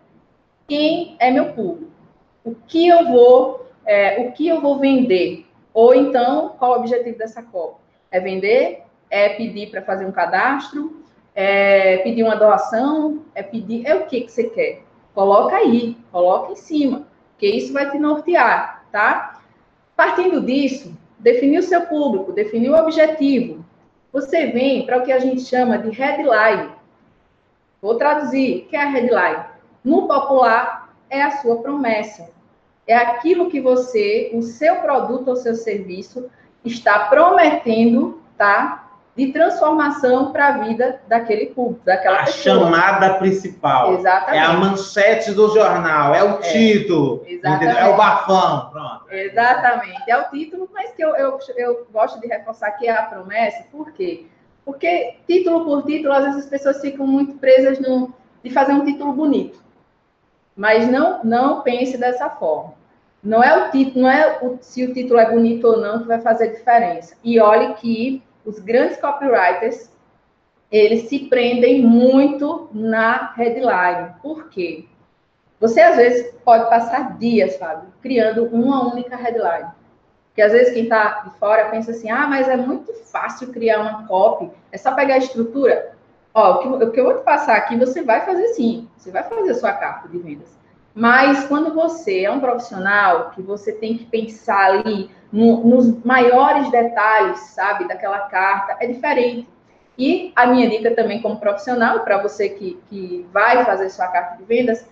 [0.67, 1.91] Quem é meu público?
[2.43, 5.45] O que eu vou, é, o que eu vou vender?
[5.73, 7.83] Ou então, qual o objetivo dessa cópia?
[8.11, 8.83] É vender?
[9.09, 11.03] É pedir para fazer um cadastro?
[11.33, 13.23] É pedir uma doação?
[13.33, 13.85] É pedir?
[13.85, 14.83] É o que que você quer?
[15.13, 19.41] Coloca aí, coloca em cima, que isso vai te nortear, tá?
[19.95, 23.63] Partindo disso, Definir o seu público, definir o objetivo.
[24.11, 26.71] Você vem para o que a gente chama de headline.
[27.81, 28.67] Vou traduzir.
[28.69, 29.43] Que é a headline?
[29.83, 32.29] No popular, é a sua promessa.
[32.87, 36.29] É aquilo que você, o seu produto ou seu serviço,
[36.63, 38.84] está prometendo, tá?
[39.15, 42.55] De transformação para a vida daquele público, daquela a pessoa.
[42.55, 43.93] A chamada principal.
[43.93, 44.37] Exatamente.
[44.37, 47.77] É a manchete do jornal, é o é, título, exatamente.
[47.77, 49.05] é o bafão, pronto.
[49.09, 53.03] Exatamente, é o título, mas que eu, eu, eu gosto de reforçar que é a
[53.03, 54.25] promessa, por quê?
[54.65, 58.83] Porque título por título, às vezes as pessoas ficam muito presas no, de fazer um
[58.83, 59.63] título bonito.
[60.55, 62.73] Mas não, não pense dessa forma.
[63.23, 66.07] Não é o título, não é o, se o título é bonito ou não que
[66.07, 67.15] vai fazer diferença.
[67.23, 69.89] E olhe que os grandes copywriters,
[70.71, 74.13] eles se prendem muito na headline.
[74.21, 74.85] Por quê?
[75.59, 79.69] Você, às vezes, pode passar dias, Fábio, criando uma única headline.
[80.27, 83.79] Porque, às vezes, quem está de fora pensa assim, ah, mas é muito fácil criar
[83.79, 85.95] uma copy, é só pegar a estrutura.
[86.33, 89.51] Ó, o que, eu vou te passar aqui, você vai fazer sim, você vai fazer
[89.51, 90.53] a sua carta de vendas.
[90.93, 96.71] Mas quando você é um profissional, que você tem que pensar ali no, nos maiores
[96.71, 99.45] detalhes, sabe, daquela carta, é diferente.
[99.97, 104.37] E a minha dica também como profissional, para você que, que vai fazer sua carta
[104.37, 104.85] de vendas,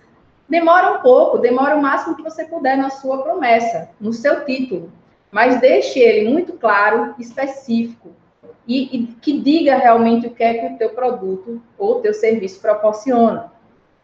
[0.46, 4.92] demora um pouco, demora o máximo que você puder na sua promessa, no seu título.
[5.30, 8.10] Mas deixe ele muito claro, específico,
[8.66, 12.12] e, e que diga realmente o que é que o teu produto ou o teu
[12.12, 13.50] serviço proporciona.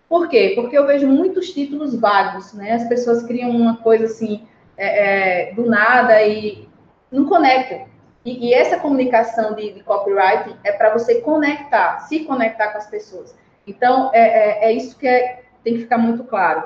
[0.09, 0.53] Por quê?
[0.55, 2.73] Porque eu vejo muitos títulos vagos, né?
[2.73, 4.43] As pessoas criam uma coisa assim,
[4.81, 6.67] é, é, do nada e
[7.13, 7.85] não conectam.
[8.25, 12.87] E, e essa comunicação de, de copywriting é para você conectar, se conectar com as
[12.89, 13.35] pessoas.
[13.67, 16.65] Então, é, é, é isso que é, tem que ficar muito claro.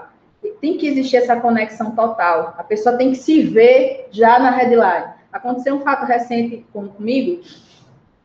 [0.60, 2.54] Tem que existir essa conexão total.
[2.56, 5.12] A pessoa tem que se ver já na headline.
[5.32, 7.42] Aconteceu um fato recente com, comigo,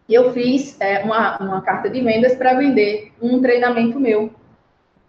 [0.08, 4.32] eu fiz uma, uma carta de vendas para vender um treinamento meu.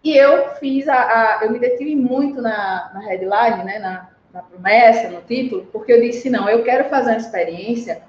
[0.02, 4.42] E eu fiz a, a, eu me detive muito na, na headline, né, na, na
[4.42, 8.02] promessa, no título, porque eu disse, não, eu quero fazer uma experiência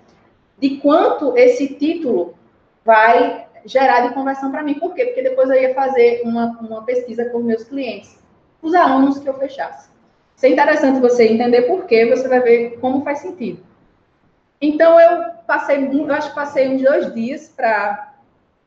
[0.60, 2.36] de quanto esse título
[2.86, 4.76] vai gerar de conversão para mim.
[4.76, 5.06] Por quê?
[5.06, 8.18] Porque depois eu ia fazer uma, uma pesquisa com meus clientes,
[8.62, 9.90] os alunos que eu fechasse.
[10.36, 13.64] Isso é interessante você entender por quê, você vai ver como faz sentido.
[14.60, 18.14] Então, eu passei, eu acho que passei uns dois dias para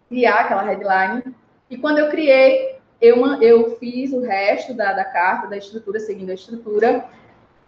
[0.09, 1.23] criar aquela headline.
[1.71, 6.31] E quando eu criei, eu, eu fiz o resto da, da carta, da estrutura, seguindo
[6.31, 7.05] a estrutura.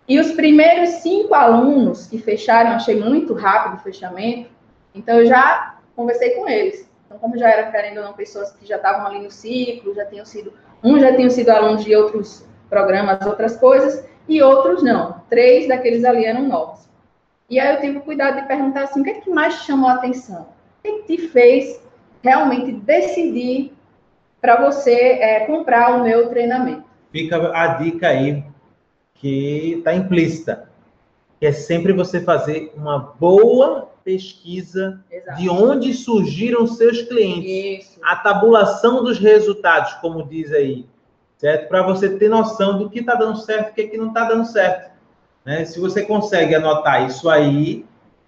[0.08, 4.50] E os primeiros cinco alunos que fecharam, achei muito rápido o fechamento,
[4.94, 6.88] então eu já conversei com eles.
[7.06, 10.04] Então, como já era, querendo ou não, pessoas que já estavam ali no ciclo, já
[10.04, 15.22] tinham sido, um já tinham sido alunos de outros programas, outras coisas, e outros não.
[15.28, 16.88] Três daqueles ali eram novos.
[17.48, 19.88] E aí eu tive o cuidado de perguntar assim, o que é que mais chamou
[19.88, 20.42] a atenção?
[20.42, 21.80] O que, é que te fez
[22.22, 23.72] realmente decidir
[24.40, 26.84] para você é, comprar o meu treinamento?
[27.12, 28.44] Fica a dica aí
[29.20, 30.68] que está implícita,
[31.38, 35.40] que é sempre você fazer uma boa pesquisa Exato.
[35.40, 38.00] de onde surgiram seus clientes, Isso.
[38.02, 40.86] a tabulação dos resultados, como diz aí,
[41.36, 41.68] certo?
[41.68, 44.08] Para você ter noção do que está dando certo e o que, é que não
[44.08, 44.92] está dando certo.
[45.44, 45.64] Né?
[45.64, 47.84] Se você consegue anotar isso aí,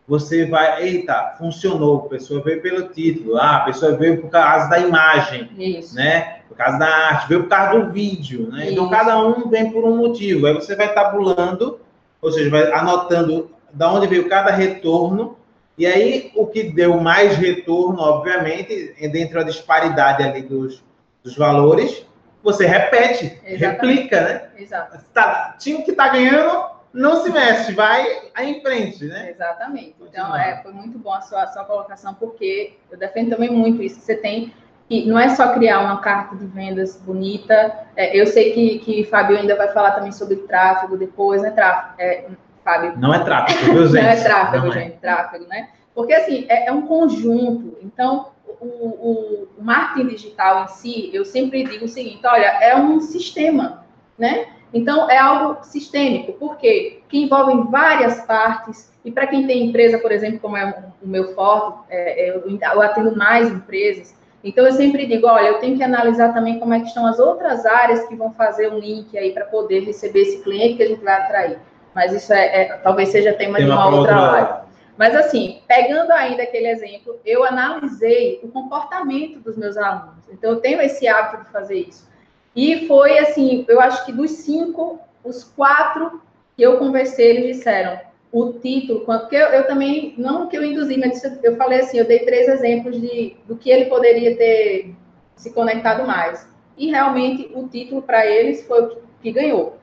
[0.06, 4.68] você vai, eita, funcionou, a pessoa veio pelo título, ah, a pessoa veio por causa
[4.68, 5.94] da imagem, isso.
[5.94, 6.37] né?
[6.48, 8.70] Por causa da arte, veio por causa do vídeo, né?
[8.70, 10.46] Então cada um vem por um motivo.
[10.46, 11.78] Aí você vai tabulando,
[12.20, 15.36] ou seja, vai anotando da onde veio cada retorno,
[15.76, 20.82] e aí o que deu mais retorno, obviamente, dentro da disparidade ali dos,
[21.22, 22.04] dos valores,
[22.42, 23.60] você repete, Exatamente.
[23.60, 24.50] replica, né?
[24.56, 24.98] Exato.
[25.12, 28.04] Tá, time que está ganhando não se mexe, vai
[28.40, 29.30] em frente, né?
[29.30, 29.94] Exatamente.
[30.00, 33.82] Então, é, foi muito bom a sua, a sua colocação, porque eu defendo também muito
[33.82, 34.00] isso.
[34.00, 34.52] Você tem
[34.88, 37.86] que não é só criar uma carta de vendas bonita.
[37.94, 41.50] É, eu sei que, que Fábio ainda vai falar também sobre tráfego depois, né?
[41.50, 42.24] Tráfego, é,
[42.64, 42.94] Fábio.
[42.96, 44.02] Não é tráfego, viu, gente?
[44.02, 44.80] não é tráfego, não é.
[44.80, 44.96] gente, é.
[44.96, 45.68] tráfego, né?
[45.94, 47.76] Porque assim, é, é um conjunto.
[47.82, 48.28] Então,
[48.60, 52.98] o, o, o marketing digital em si, eu sempre digo o seguinte: olha, é um
[53.00, 53.84] sistema,
[54.16, 54.46] né?
[54.72, 57.00] Então, é algo sistêmico, por quê?
[57.08, 61.34] Que envolve várias partes, e para quem tem empresa, por exemplo, como é o meu
[61.34, 65.82] forte, é, é eu atendo mais empresas, então eu sempre digo, olha, eu tenho que
[65.82, 69.32] analisar também como é que estão as outras áreas que vão fazer um link aí
[69.32, 71.58] para poder receber esse cliente que a gente vai atrair.
[71.94, 74.68] Mas isso é, é talvez seja tema Tem de uma, uma outra live.
[74.96, 80.28] Mas assim, pegando ainda aquele exemplo, eu analisei o comportamento dos meus alunos.
[80.30, 82.08] Então eu tenho esse hábito de fazer isso.
[82.54, 86.20] E foi assim, eu acho que dos cinco, os quatro
[86.56, 90.98] que eu conversei, eles disseram o título, porque eu, eu também, não que eu induzi,
[90.98, 94.94] mas eu falei assim, eu dei três exemplos de, do que ele poderia ter
[95.34, 96.46] se conectado mais.
[96.76, 99.78] E realmente o título para eles foi o que, que ganhou.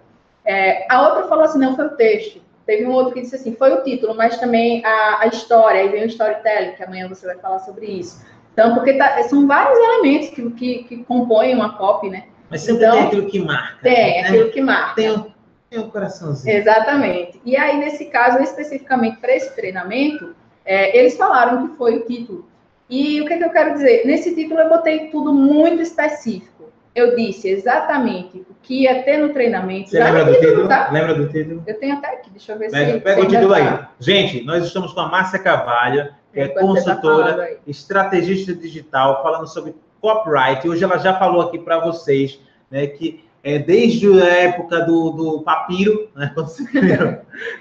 [0.46, 2.40] É, a outra falou assim, não, foi o texto.
[2.66, 5.90] Teve um outro que disse assim, foi o título, mas também a, a história, aí
[5.90, 8.24] vem o storytelling, que amanhã você vai falar sobre isso.
[8.54, 12.26] Então, porque tá, são vários elementos que, que, que compõem uma copy, né?
[12.50, 13.78] Mas sempre então, tem aquilo que marca.
[13.82, 14.28] Tem, né?
[14.30, 14.96] aquilo que marca.
[14.96, 15.35] Tem,
[15.76, 16.58] tem um coraçãozinho.
[16.58, 17.42] Exatamente.
[17.46, 20.34] E aí, nesse caso, especificamente para esse treinamento,
[20.64, 22.48] é, eles falaram que foi o título.
[22.90, 24.06] E o que, que eu quero dizer?
[24.06, 26.72] Nesse título eu botei tudo muito específico.
[26.94, 29.90] Eu disse exatamente o que ia ter no treinamento.
[29.90, 30.68] Você lembra do título?
[30.68, 30.90] Tá?
[30.92, 31.64] Lembra do título?
[31.68, 33.00] Eu tenho até aqui, deixa eu ver pega, se.
[33.02, 33.80] Pega o título aí.
[34.00, 39.22] Gente, nós estamos com a Márcia Cavalho, que é, é tá consultora, tá estrategista digital,
[39.22, 40.66] falando sobre copyright.
[40.70, 42.40] Hoje ela já falou aqui para vocês
[42.72, 47.18] né, que é, desde a época do, do papiro, né, quando, se criou,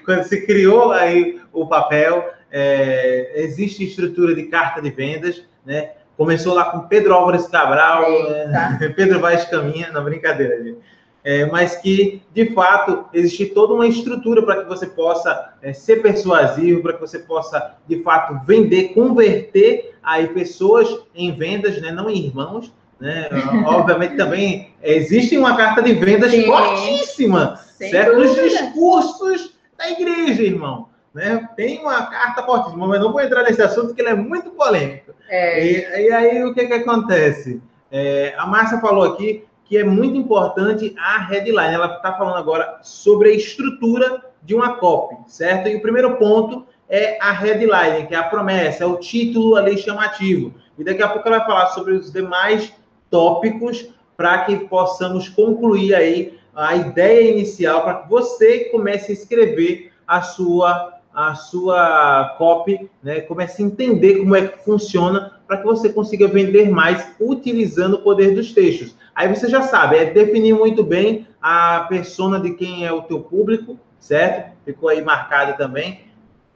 [0.07, 5.91] quando se criou aí o papel, é, existe estrutura de carta de vendas, né?
[6.17, 10.79] Começou lá com Pedro Álvares Cabral, é, Pedro Vaz Caminha, na brincadeira, gente.
[11.23, 16.01] É, mas que, de fato, existe toda uma estrutura para que você possa é, ser
[16.01, 22.09] persuasivo, para que você possa, de fato, vender, converter aí pessoas em vendas, né, não
[22.09, 23.29] em irmãos, né?
[23.67, 26.47] Obviamente também existe uma carta de vendas Sim.
[26.47, 28.17] fortíssima, Sem certo?
[28.17, 30.89] Nos discursos da igreja, irmão.
[31.13, 31.49] Né?
[31.57, 35.13] Tem uma carta fortíssima, mas não vou entrar nesse assunto porque ele é muito polêmico.
[35.29, 35.65] É.
[35.65, 37.63] E, e, aí o que, que acontece?
[37.91, 41.75] É, a Márcia falou aqui que é muito importante a headline.
[41.75, 45.69] Ela está falando agora sobre a estrutura de uma copy, certo?
[45.69, 49.79] E o primeiro ponto é a headline, que é a promessa, é o título ali
[49.79, 50.53] chamativo.
[50.79, 52.73] E daqui a pouco ela vai falar sobre os demais
[53.15, 59.93] tópicos para que possamos concluir aí a ideia inicial para que você comece a escrever
[60.05, 63.21] a sua a sua copy, né?
[63.21, 68.03] Comece a entender como é que funciona para que você consiga vender mais utilizando o
[68.03, 68.97] poder dos textos.
[69.15, 73.21] Aí você já sabe, é definir muito bem a persona de quem é o teu
[73.21, 74.57] público, certo?
[74.65, 76.01] Ficou aí marcado também.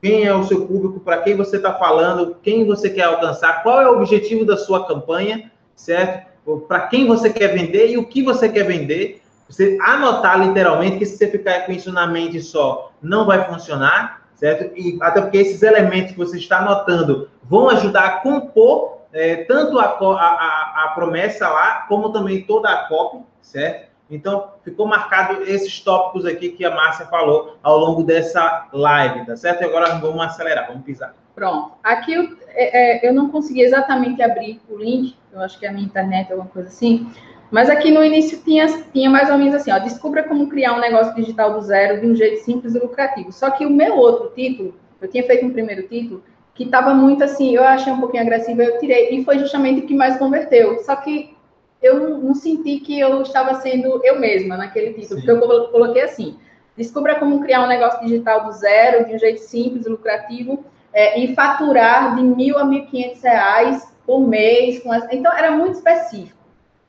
[0.03, 3.81] Quem é o seu público, para quem você está falando, quem você quer alcançar, qual
[3.81, 6.28] é o objetivo da sua campanha, certo?
[6.56, 9.22] Para quem você quer vender e o que você quer vender.
[9.48, 14.28] Você anotar literalmente, que se você ficar com isso na mente só, não vai funcionar,
[14.34, 14.76] certo?
[14.76, 19.78] E até porque esses elementos que você está anotando vão ajudar a compor é, tanto
[19.78, 23.88] a, a, a, promessa lá, como também toda a COP, certo?
[24.11, 29.37] Então, ficou marcado esses tópicos aqui que a Márcia falou ao longo dessa live, tá
[29.37, 29.62] certo?
[29.62, 31.14] E agora vamos acelerar, vamos pisar.
[31.38, 31.70] Pronto.
[31.85, 35.68] Aqui eu, é, é, eu não consegui exatamente abrir o link, eu acho que é
[35.68, 37.09] a minha internet, alguma coisa assim,
[37.48, 40.81] mas aqui no início tinha, tinha mais ou menos assim, ó, descubra como criar um
[40.81, 43.31] negócio digital do zero de um jeito simples e lucrativo.
[43.31, 46.24] Só que o meu outro título, eu tinha feito um primeiro título,
[46.57, 49.87] que estava muito assim, eu achei um pouquinho agressivo, eu tirei, e foi justamente o
[49.87, 50.83] que mais converteu.
[50.83, 51.37] Só que
[51.81, 55.27] eu não, não senti que eu estava sendo eu mesma naquele título, Sim.
[55.27, 56.37] porque eu coloquei assim,
[56.77, 61.18] descubra como criar um negócio digital do zero, de um jeito simples e lucrativo, é,
[61.20, 64.85] e faturar de mil a mil quinhentos reais por mês.
[64.87, 65.12] As...
[65.12, 66.38] Então, era muito específico,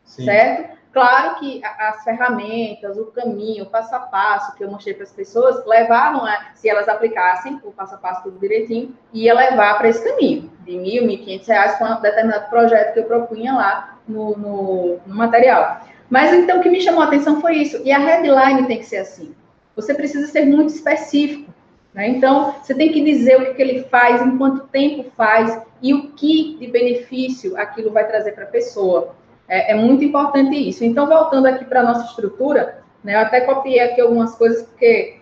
[0.06, 0.26] Sim.
[0.26, 0.80] certo?
[0.92, 5.12] Claro que as ferramentas, o caminho, o passo a passo que eu mostrei para as
[5.12, 9.90] pessoas levavam a, se elas aplicassem o passo a passo tudo direitinho, ia levar para
[9.90, 14.00] esse caminho, de mil, mil quinhentos reais com um determinado projeto que eu propunha lá
[14.08, 15.82] no, no, no material.
[16.10, 17.80] Mas então o que me chamou a atenção foi isso.
[17.86, 19.36] E a headline tem que ser assim.
[19.76, 21.54] Você precisa ser muito específico.
[21.94, 22.10] Né?
[22.10, 25.94] Então, você tem que dizer o que, que ele faz, em quanto tempo faz e
[25.94, 29.16] o que de benefício aquilo vai trazer para a pessoa.
[29.48, 30.84] É, é, muito importante isso.
[30.84, 35.20] Então, voltando aqui para a nossa estrutura, né, eu até copiei aqui algumas coisas, porque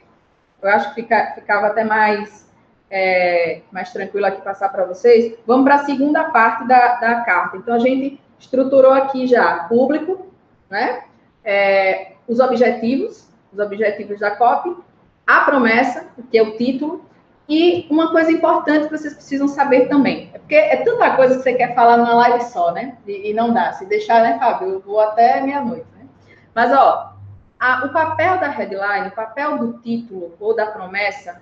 [0.62, 2.46] eu acho que fica, ficava até mais,
[2.90, 5.38] é, mais tranquilo aqui passar para vocês.
[5.46, 7.56] Vamos para a segunda parte da, da carta.
[7.56, 10.28] Então, a gente estruturou aqui já público,
[10.70, 11.04] né,
[11.46, 14.76] é, os objetivos, os objetivos da COP,
[15.28, 17.06] a promessa, que é o título,
[17.50, 21.44] e uma coisa importante que vocês precisam saber também, é porque é tanta coisa que
[21.44, 22.98] você quer falar numa live só, né?
[23.06, 23.74] E, e não dá.
[23.74, 24.70] Se deixar, né, Fábio?
[24.70, 26.06] Eu vou até meia-noite, né?
[26.54, 27.13] Mas, ó,
[27.60, 31.42] a, o papel da headline, o papel do título ou da promessa,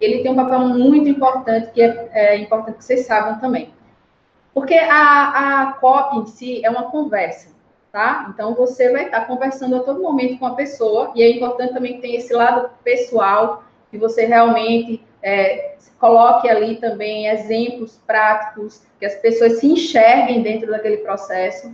[0.00, 3.72] ele tem um papel muito importante, que é, é importante que vocês saibam também.
[4.52, 7.53] Porque a, a COP em si é uma conversa,
[7.94, 8.28] tá?
[8.34, 11.94] Então, você vai estar conversando a todo momento com a pessoa, e é importante também
[11.94, 19.06] que tenha esse lado pessoal, que você realmente é, coloque ali também exemplos práticos, que
[19.06, 21.72] as pessoas se enxerguem dentro daquele processo.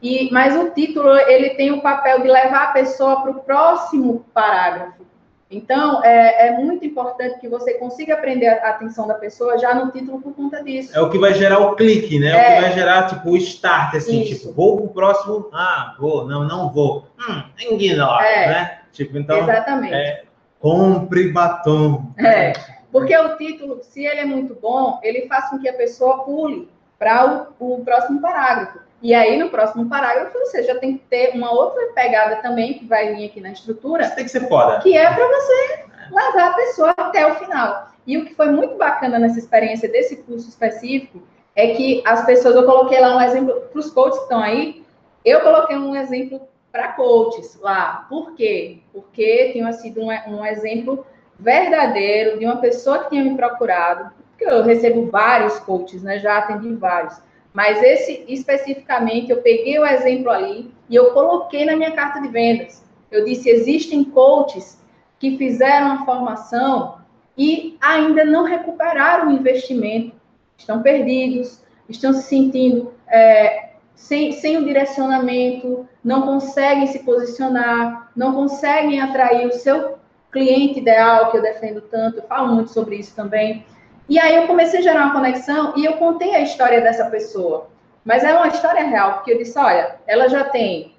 [0.00, 4.24] E, mas o título ele tem o papel de levar a pessoa para o próximo
[4.32, 5.04] parágrafo.
[5.52, 9.90] Então, é, é, muito importante que você consiga prender a atenção da pessoa já no
[9.90, 10.96] título por conta disso.
[10.96, 12.30] É o que vai gerar o clique, né?
[12.30, 14.40] É, o que vai gerar, tipo, o start, assim, isso.
[14.40, 17.06] tipo, vou para o próximo, ah, vou, não, não vou.
[17.18, 18.78] Hum, ignora, é, né?
[18.92, 19.94] Tipo, então, exatamente.
[19.94, 20.24] É,
[20.58, 22.12] compre batom.
[22.18, 22.52] É,
[22.90, 26.68] porque o título, se ele é muito bom, ele faz com que a pessoa pule
[26.98, 28.78] para o, o, próximo parágrafo.
[29.02, 32.86] E aí, no próximo parágrafo, você já tem que ter uma outra pegada também, que
[32.86, 34.04] vai vir aqui na estrutura.
[34.04, 34.78] Isso tem que ser foda.
[34.78, 37.88] Que é para você levar a pessoa até o final.
[38.06, 41.22] E o que foi muito bacana nessa experiência desse curso específico
[41.54, 44.84] é que as pessoas, eu coloquei lá um exemplo para os coaches que estão aí,
[45.24, 48.06] eu coloquei um exemplo para coaches lá.
[48.08, 48.78] Por quê?
[48.92, 51.04] Porque tinha sido um, um exemplo
[51.38, 56.18] verdadeiro de uma pessoa que tinha me procurado, porque eu recebo vários coaches, né?
[56.18, 57.20] Já atendi vários.
[57.52, 62.28] Mas esse especificamente, eu peguei o exemplo ali e eu coloquei na minha carta de
[62.28, 62.82] vendas.
[63.10, 64.80] Eu disse: existem coaches
[65.18, 66.98] que fizeram a formação
[67.36, 70.14] e ainda não recuperaram o investimento,
[70.56, 78.34] estão perdidos, estão se sentindo é, sem, sem o direcionamento, não conseguem se posicionar, não
[78.34, 79.98] conseguem atrair o seu
[80.30, 83.64] cliente ideal, que eu defendo tanto, eu falo muito sobre isso também.
[84.08, 87.68] E aí eu comecei a gerar uma conexão e eu contei a história dessa pessoa.
[88.04, 90.94] Mas é uma história real, porque eu disse, olha, ela já tem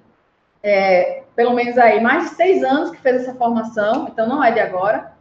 [0.62, 4.50] é, pelo menos aí mais de seis anos que fez essa formação, então não é
[4.50, 5.12] de agora.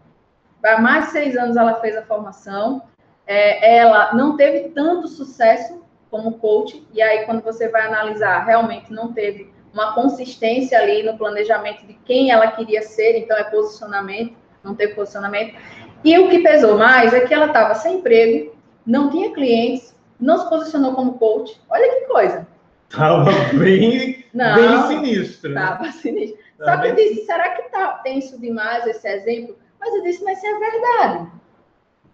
[0.64, 2.84] Há mais de seis anos ela fez a formação.
[3.28, 8.94] É, ela não teve tanto sucesso como coach, e aí quando você vai analisar, realmente
[8.94, 14.36] não teve uma consistência ali no planejamento de quem ela queria ser, então é posicionamento,
[14.64, 15.56] não teve posicionamento.
[16.04, 18.54] E o que pesou mais é que ela estava sem emprego,
[18.86, 21.60] não tinha clientes, não se posicionou como coach.
[21.70, 22.48] Olha que coisa.
[22.90, 25.52] Tava bem, não, bem sinistro.
[25.52, 25.62] Né?
[25.62, 26.38] Tava sinistro.
[26.58, 29.58] Só que eu disse, será que tá tenso demais esse exemplo?
[29.80, 31.28] Mas eu disse, mas isso é verdade.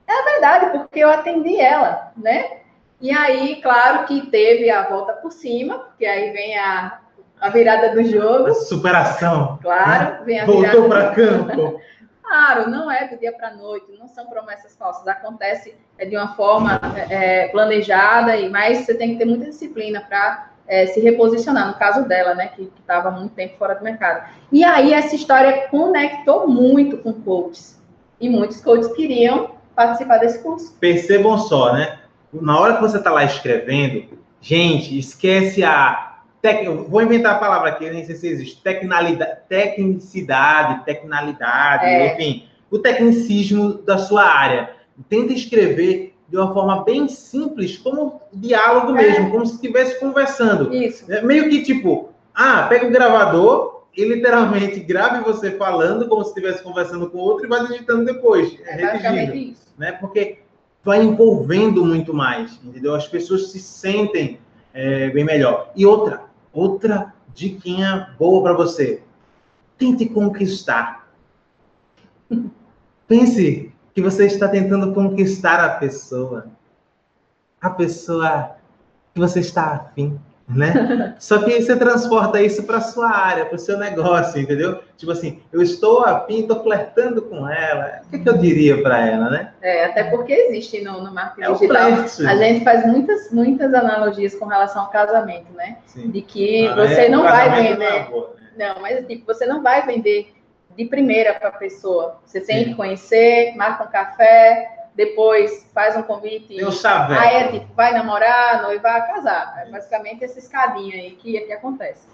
[0.07, 2.59] É verdade, porque eu atendi ela, né?
[2.99, 6.99] E aí, claro que teve a volta por cima, porque aí vem a,
[7.39, 8.47] a virada do jogo.
[8.47, 9.59] A superação.
[9.61, 11.79] Claro, vem a Voltou para campo.
[12.29, 15.07] claro, não é do dia para a noite, não são promessas falsas.
[15.07, 20.01] Acontece é, de uma forma é, planejada, e mas você tem que ter muita disciplina
[20.07, 24.29] para é, se reposicionar, no caso dela, né, que estava muito tempo fora do mercado.
[24.51, 27.81] E aí essa história conectou muito com coaches.
[28.21, 30.75] E muitos coaches queriam participar desse curso.
[30.79, 31.99] Percebam só, né?
[32.31, 36.08] na hora que você está lá escrevendo, gente, esquece a.
[36.41, 36.65] Tec...
[36.87, 38.61] Vou inventar a palavra aqui, nem sei se existe.
[38.61, 42.13] Tecnalidade, tecnicidade, tecnalidade, é.
[42.13, 44.71] enfim, o tecnicismo da sua área.
[45.07, 49.01] Tenta escrever de uma forma bem simples, como diálogo é.
[49.01, 50.73] mesmo, como se estivesse conversando.
[50.73, 51.11] Isso.
[51.11, 56.29] É meio que tipo, ah, pega o gravador e literalmente grave você falando como se
[56.29, 58.55] estivesse conversando com outro e vai digitando depois.
[58.65, 59.67] É, é isso.
[59.77, 59.93] Né?
[59.93, 60.39] Porque
[60.83, 62.95] vai envolvendo muito mais, entendeu?
[62.95, 64.39] As pessoas se sentem
[64.73, 65.71] é, bem melhor.
[65.75, 66.21] E outra,
[66.53, 69.03] outra diquinha boa para você.
[69.77, 71.07] Tente conquistar.
[73.07, 76.47] Pense que você está tentando conquistar a pessoa.
[77.59, 78.55] A pessoa
[79.13, 80.19] que você está afim
[80.49, 81.15] né?
[81.19, 84.81] Só que você transporta isso para sua área, para o seu negócio, entendeu?
[84.97, 88.01] Tipo assim, eu estou afim, estou flertando com ela.
[88.05, 89.53] O que, que eu diria para ela, né?
[89.61, 92.27] É, até porque existe no, no marketing é digital.
[92.27, 95.77] A gente faz muitas, muitas analogias com relação ao casamento, né?
[95.85, 96.09] Sim.
[96.09, 97.85] De que ah, você é, não vai vender.
[97.85, 98.07] É né?
[98.57, 100.33] não, mas tipo, você não vai vender
[100.75, 102.19] de primeira para a pessoa.
[102.25, 102.69] Você tem Sim.
[102.69, 106.61] que conhecer, marca um café, depois faz um convite.
[106.61, 107.21] O chaveco.
[107.21, 109.63] Aí é tipo, vai namorar, noivar, casar.
[109.65, 112.05] É basicamente essa escadinha aí que, que acontece.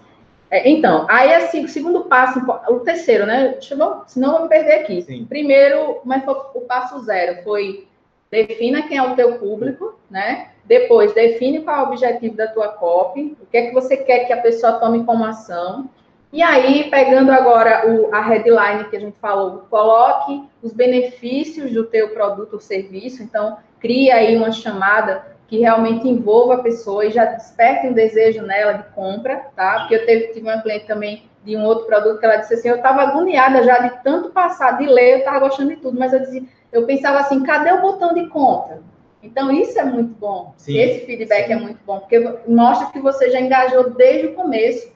[0.48, 3.48] É, então, aí assim, o segundo passo, o terceiro, né?
[3.54, 5.02] Deixa eu, senão eu vou me perder aqui.
[5.02, 5.26] Sim.
[5.28, 7.88] Primeiro, mas foi o passo zero foi
[8.30, 10.50] defina quem é o teu público, né?
[10.64, 14.26] Depois, define qual é o objetivo da tua copy, o que é que você quer
[14.26, 15.90] que a pessoa tome como ação.
[16.36, 21.84] E aí, pegando agora o, a headline que a gente falou, coloque os benefícios do
[21.84, 23.22] teu produto ou serviço.
[23.22, 28.42] Então, cria aí uma chamada que realmente envolva a pessoa e já desperte um desejo
[28.42, 29.78] nela de compra, tá?
[29.78, 32.68] Porque eu teve, tive uma cliente também de um outro produto que ela disse assim,
[32.68, 36.12] eu estava agoniada já de tanto passar, de ler, eu estava gostando de tudo, mas
[36.12, 38.82] eu dizia, eu pensava assim, cadê o botão de compra?
[39.22, 40.52] Então, isso é muito bom.
[40.58, 41.54] Sim, Esse feedback sim.
[41.54, 44.94] é muito bom, porque mostra que você já engajou desde o começo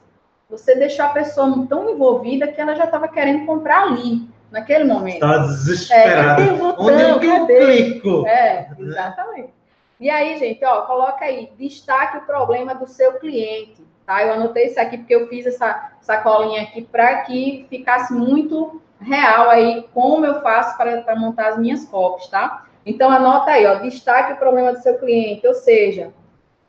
[0.51, 5.15] você deixou a pessoa tão envolvida que ela já estava querendo comprar ali, naquele momento.
[5.15, 6.43] Estava desesperada.
[6.43, 8.27] É, Onde eu clico?
[8.27, 9.53] É, exatamente.
[9.99, 14.23] E aí, gente, ó, coloca aí, destaque o problema do seu cliente, tá?
[14.23, 18.81] Eu anotei isso aqui porque eu fiz essa, essa colinha aqui para que ficasse muito
[18.99, 22.65] real aí como eu faço para montar as minhas copies, tá?
[22.85, 26.11] Então, anota aí, ó, destaque o problema do seu cliente, ou seja,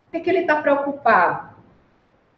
[0.08, 1.51] o que, que ele está preocupado?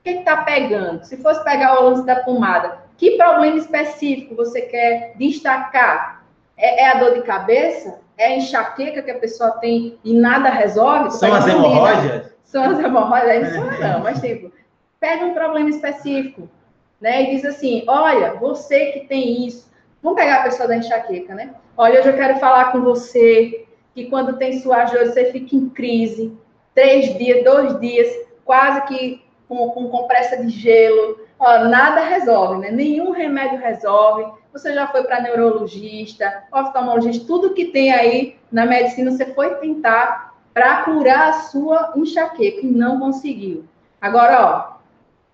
[0.05, 1.03] Que está pegando?
[1.05, 6.23] Se fosse pegar o lance da pomada, que problema específico você quer destacar?
[6.57, 7.99] É, é, a dor de cabeça?
[8.17, 11.11] É a enxaqueca que a pessoa tem e nada resolve?
[11.13, 12.33] São as hemorroidas?
[12.45, 14.53] São as hemorroidas, aí não são não, mas tipo,
[15.01, 16.49] pega um problema específico,
[17.01, 17.23] né?
[17.23, 19.69] E diz assim, olha, você que tem isso,
[20.01, 21.55] vamos pegar a pessoa da enxaqueca, né?
[21.77, 25.69] Olha, hoje eu quero falar com você que quando tem suas dores, você fica em
[25.71, 26.37] crise,
[26.73, 28.09] três dias, dois dias,
[28.45, 29.24] quase que
[29.55, 32.71] com, com compressa de gelo, ó, nada resolve, né?
[32.71, 34.27] Nenhum remédio resolve.
[34.53, 40.35] Você já foi para neurologista, oftalmologista, tudo que tem aí na medicina, você foi tentar
[40.53, 43.65] para curar a sua enxaqueca e não conseguiu.
[44.01, 44.77] Agora, ó,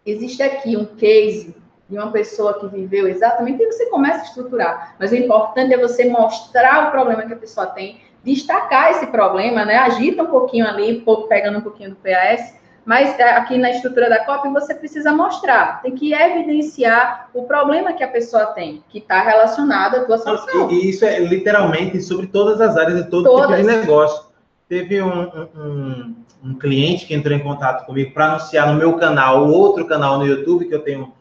[0.06, 1.54] existe aqui um case
[1.88, 4.94] de uma pessoa que viveu exatamente, e você começa a estruturar.
[4.98, 9.64] Mas o importante é você mostrar o problema que a pessoa tem, destacar esse problema,
[9.64, 9.76] né?
[9.76, 12.54] Agita um pouquinho ali, pegando um pouquinho do PAS,
[12.91, 17.93] mas é, aqui na estrutura da COP você precisa mostrar, tem que evidenciar o problema
[17.93, 20.68] que a pessoa tem, que está relacionado à tua solução.
[20.72, 23.59] E isso é literalmente sobre todas as áreas e todo todas.
[23.59, 24.24] tipo de negócio.
[24.68, 25.22] Teve um,
[25.57, 30.18] um, um cliente que entrou em contato comigo para anunciar no meu canal, outro canal
[30.18, 31.12] no YouTube, que eu tenho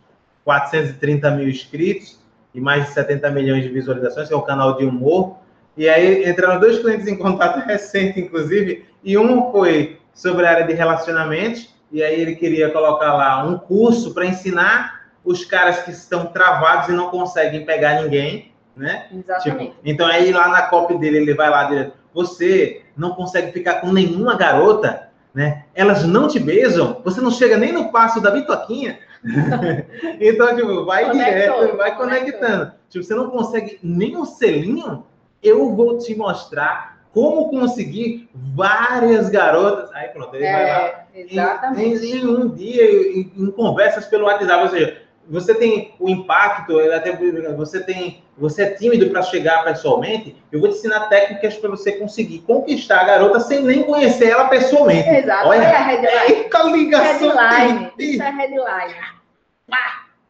[0.45, 2.20] 430 mil inscritos
[2.51, 5.36] e mais de 70 milhões de visualizações, que é um canal de humor.
[5.78, 10.67] E aí entraram dois clientes em contato recente, inclusive, e um foi sobre a área
[10.67, 15.91] de relacionamentos, e aí ele queria colocar lá um curso para ensinar os caras que
[15.91, 19.07] estão travados e não conseguem pegar ninguém, né?
[19.13, 19.67] Exatamente.
[19.72, 23.76] Tipo, então aí lá na copy dele ele vai lá direto, você não consegue ficar
[23.76, 25.63] com nenhuma garota, né?
[25.74, 28.99] Elas não te beijam, você não chega nem no passo da bitoquinha.
[30.20, 32.74] então, tipo, vai Conectou, direto, vai conectando.
[32.89, 35.05] Tipo, você não consegue nem um selinho,
[35.41, 39.89] eu vou te mostrar como conseguir várias garotas.
[39.93, 41.05] Aí pronto, ele é, vai lá.
[41.14, 42.05] Exatamente.
[42.05, 46.80] Em, em, um dia, em, em, conversas pelo WhatsApp, ou seja, você tem o impacto,
[46.80, 47.16] até
[47.55, 50.36] você tem, você é tímido para chegar pessoalmente.
[50.51, 54.47] Eu vou te ensinar técnicas para você conseguir conquistar a garota sem nem conhecer ela
[54.47, 55.07] pessoalmente.
[55.07, 55.49] Exato.
[55.49, 56.45] Olha, Olha a headline.
[56.51, 57.91] É ligação headline.
[57.99, 58.95] Isso é headline.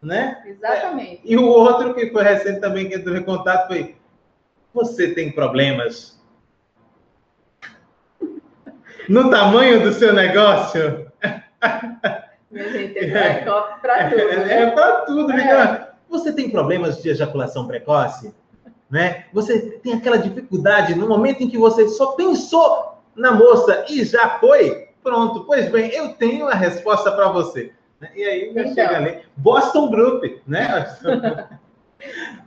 [0.02, 0.42] Né?
[0.46, 1.22] Exatamente.
[1.26, 3.96] E o outro que foi recente também que entrou em contato foi:
[4.74, 6.19] você tem problemas
[9.10, 11.08] no tamanho do seu negócio?
[12.50, 13.42] Minha gente, é
[13.82, 14.28] para tudo.
[14.28, 14.54] Né?
[14.54, 15.90] É, é para tudo, é.
[16.10, 18.34] Você tem problemas de ejaculação precoce?
[18.90, 19.26] Né?
[19.34, 24.40] Você tem aquela dificuldade no momento em que você só pensou na moça e já
[24.40, 24.88] foi?
[25.04, 27.72] Pronto, pois bem, eu tenho a resposta para você.
[28.00, 28.10] Né?
[28.16, 28.74] E aí já então.
[28.74, 29.20] chega ali.
[29.36, 30.98] Boston Group, né?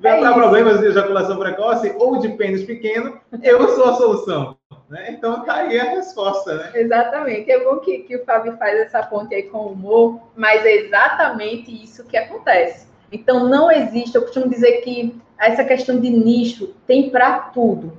[0.00, 4.56] Vai é para problemas de ejaculação precoce ou de pênis pequeno, eu sou a solução.
[4.93, 5.07] Né?
[5.09, 6.70] Então tá aí a resposta, né?
[6.74, 7.51] Exatamente.
[7.51, 10.74] É bom que, que o Fábio faz essa ponte aí com o humor, mas é
[10.74, 12.86] exatamente isso que acontece.
[13.11, 17.97] Então não existe, eu costumo dizer que essa questão de nicho tem para tudo.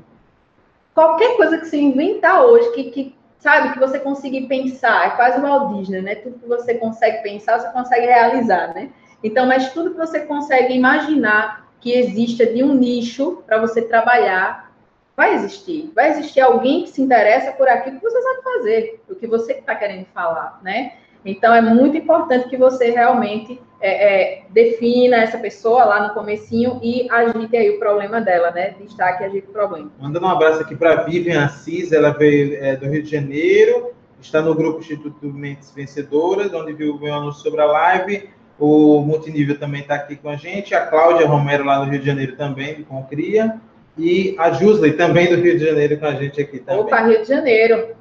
[0.93, 5.39] Qualquer coisa que você inventar hoje, que, que sabe, que você consiga pensar, é quase
[5.39, 6.13] o Walt Disney, né?
[6.13, 8.91] Tudo que você consegue pensar, você consegue realizar, né?
[9.23, 14.71] Então, mas tudo que você consegue imaginar que exista de um nicho para você trabalhar,
[15.15, 15.91] vai existir.
[15.95, 19.53] Vai existir alguém que se interessa por aquilo que você sabe fazer, o que você
[19.53, 20.93] está querendo falar, né?
[21.25, 26.79] Então, é muito importante que você realmente é, é, defina essa pessoa lá no comecinho
[26.83, 28.75] e agite aí o problema dela, né?
[28.79, 29.89] Destaque e agite o problema.
[29.99, 34.41] Mandando um abraço aqui para Vivian Assis, ela veio é, do Rio de Janeiro, está
[34.41, 38.29] no grupo Instituto Mentes Vencedoras, onde viu o meu anúncio sobre a live.
[38.59, 40.75] O Multinível também está aqui com a gente.
[40.75, 43.59] A Cláudia Romero, lá no Rio de Janeiro, também, com Concria.
[43.97, 46.81] E a Jusley, também do Rio de Janeiro, com a gente aqui também.
[46.81, 47.95] Opa, Rio de Janeiro.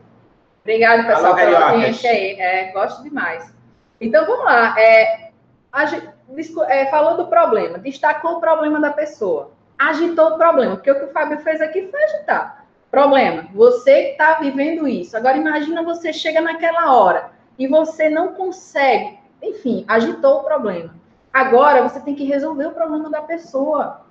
[0.63, 2.41] Obrigado, pessoal, pela audiência aí.
[2.41, 3.53] É, gosto demais.
[4.01, 4.75] Então, vamos lá.
[4.79, 5.31] É,
[6.69, 11.05] é, falou do problema, destacou o problema da pessoa, agitou o problema, porque o que
[11.05, 12.65] o Fábio fez aqui foi agitar.
[12.91, 15.17] Problema, você está vivendo isso.
[15.17, 20.95] Agora, imagina você chega naquela hora e você não consegue enfim, agitou o problema.
[21.33, 24.02] Agora você tem que resolver o problema da pessoa,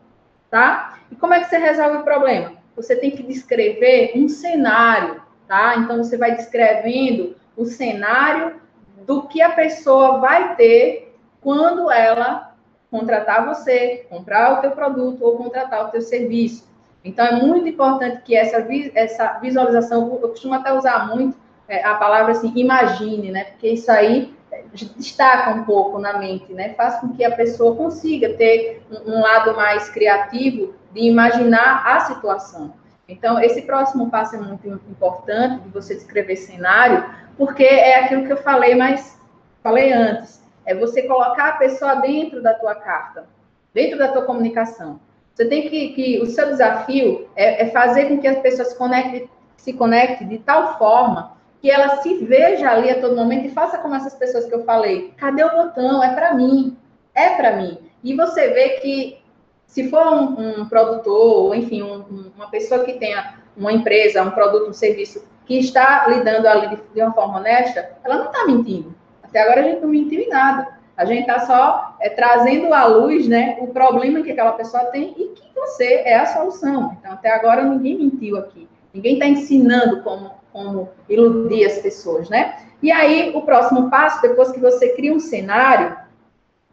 [0.52, 0.99] tá?
[1.10, 2.52] E como é que você resolve o problema?
[2.76, 5.78] Você tem que descrever um cenário, tá?
[5.78, 8.62] Então você vai descrevendo o cenário
[9.08, 12.56] do que a pessoa vai ter quando ela
[12.91, 16.70] contratar você, comprar o teu produto ou contratar o teu serviço.
[17.04, 18.58] Então é muito importante que essa,
[18.93, 21.36] essa visualização, eu costumo até usar muito
[21.68, 23.45] é, a palavra assim, imagine, né?
[23.45, 24.36] Porque isso aí
[24.74, 26.74] destaca um pouco na mente, né?
[26.76, 32.00] Faz com que a pessoa consiga ter um, um lado mais criativo de imaginar a
[32.02, 32.74] situação.
[33.08, 37.04] Então, esse próximo passo é muito importante de você descrever cenário,
[37.38, 39.20] porque é aquilo que eu falei, mas
[39.62, 43.28] falei antes, é você colocar a pessoa dentro da tua carta,
[43.74, 45.00] dentro da tua comunicação.
[45.34, 48.78] Você tem que, que o seu desafio é, é fazer com que as pessoas se
[48.78, 53.51] conectem, se conecte de tal forma que ela se veja ali a todo momento e
[53.51, 55.14] faça como essas pessoas que eu falei.
[55.18, 56.03] Cadê o botão?
[56.03, 56.76] É para mim.
[57.14, 57.78] É para mim.
[58.03, 59.22] E você vê que
[59.68, 64.32] se for um, um produtor, ou enfim, um, uma pessoa que tenha uma empresa, um
[64.32, 68.45] produto, um serviço que está lidando ali de, de uma forma honesta, ela não está
[68.45, 68.95] mentindo.
[69.22, 70.80] Até agora a gente não mentiu em nada.
[70.97, 75.14] A gente está só é, trazendo à luz né, o problema que aquela pessoa tem
[75.18, 76.97] e que você é a solução.
[76.99, 78.68] Então, até agora ninguém mentiu aqui.
[78.93, 82.66] Ninguém está ensinando como como iludir as pessoas, né?
[82.82, 85.95] E aí, o próximo passo, depois que você cria um cenário,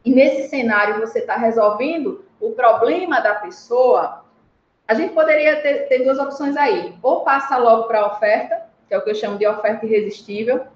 [0.04, 4.24] e nesse cenário você está resolvendo o problema da pessoa,
[4.86, 6.94] a gente poderia ter, ter duas opções aí.
[7.02, 10.66] Ou passa logo para a oferta, que é o que eu chamo de oferta irresistível,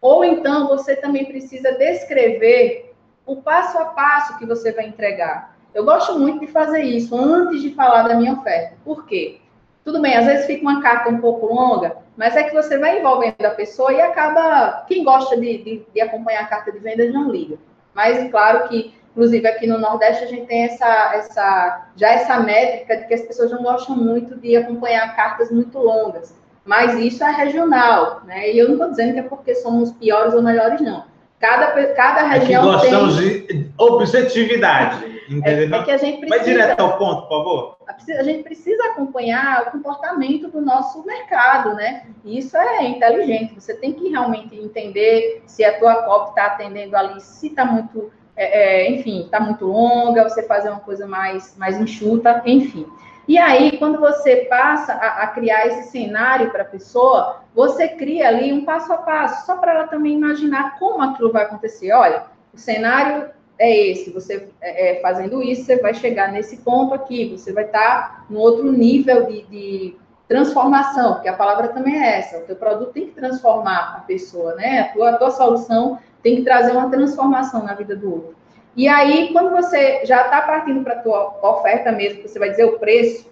[0.00, 2.94] ou então você também precisa descrever
[3.26, 5.56] o passo a passo que você vai entregar.
[5.74, 8.76] Eu gosto muito de fazer isso antes de falar da minha oferta.
[8.84, 9.40] Por quê?
[9.84, 13.00] Tudo bem, às vezes fica uma carta um pouco longa, mas é que você vai
[13.00, 14.84] envolvendo a pessoa e acaba.
[14.86, 17.56] Quem gosta de, de, de acompanhar a carta de vendas não liga.
[17.94, 22.98] Mas, claro que, inclusive, aqui no Nordeste, a gente tem essa, essa, já essa métrica
[22.98, 26.34] de que as pessoas não gostam muito de acompanhar cartas muito longas.
[26.64, 28.52] Mas isso é regional, né?
[28.52, 31.04] E eu não estou dizendo que é porque somos piores ou melhores, não.
[31.40, 33.46] Cada, cada região é que gostamos tem...
[33.46, 35.78] de objetividade, entendeu?
[35.78, 36.44] É, é, que a gente precisa...
[36.44, 37.76] Vai direto ao ponto, por favor.
[37.86, 42.06] A gente precisa acompanhar o comportamento do nosso mercado, né?
[42.24, 43.54] Isso é inteligente.
[43.54, 48.10] Você tem que realmente entender se a tua COP está atendendo ali, se está muito,
[48.36, 52.86] é, é, enfim, está muito longa, você fazer uma coisa mais, mais enxuta, enfim.
[53.28, 58.26] E aí, quando você passa a, a criar esse cenário para a pessoa, você cria
[58.28, 61.92] ali um passo a passo, só para ela também imaginar como aquilo vai acontecer.
[61.92, 63.30] Olha, o cenário
[63.60, 67.66] é esse, você é, é fazendo isso, você vai chegar nesse ponto aqui, você vai
[67.66, 69.96] estar tá no outro nível de, de
[70.26, 74.54] transformação, porque a palavra também é essa, o teu produto tem que transformar a pessoa,
[74.54, 74.80] né?
[74.80, 78.36] A tua, a tua solução tem que trazer uma transformação na vida do outro.
[78.74, 82.64] E aí, quando você já está partindo para a tua oferta mesmo, você vai dizer
[82.64, 83.28] o preço,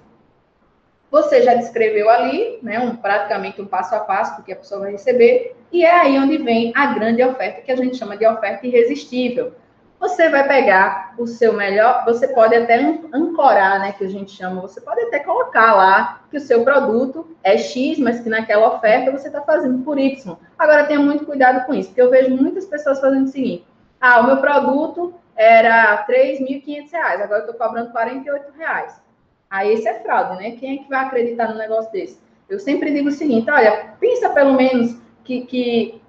[1.11, 4.93] Você já descreveu ali, né, um, praticamente um passo a passo que a pessoa vai
[4.93, 8.67] receber, e é aí onde vem a grande oferta, que a gente chama de oferta
[8.67, 9.55] irresistível.
[10.01, 12.77] Você vai pegar o seu melhor, você pode até
[13.13, 17.37] ancorar, né, que a gente chama, você pode até colocar lá que o seu produto
[17.43, 20.37] é X, mas que naquela oferta você está fazendo por Y.
[20.57, 23.67] Agora tenha muito cuidado com isso, porque eu vejo muitas pessoas fazendo o seguinte:
[24.01, 29.09] ah, o meu produto era R$ 3.500, agora eu estou cobrando R$ 48,00.
[29.51, 30.53] Aí esse é fraude, né?
[30.53, 32.21] Quem é que vai acreditar no negócio desse?
[32.49, 36.03] Eu sempre digo o seguinte: olha, pensa pelo menos que, que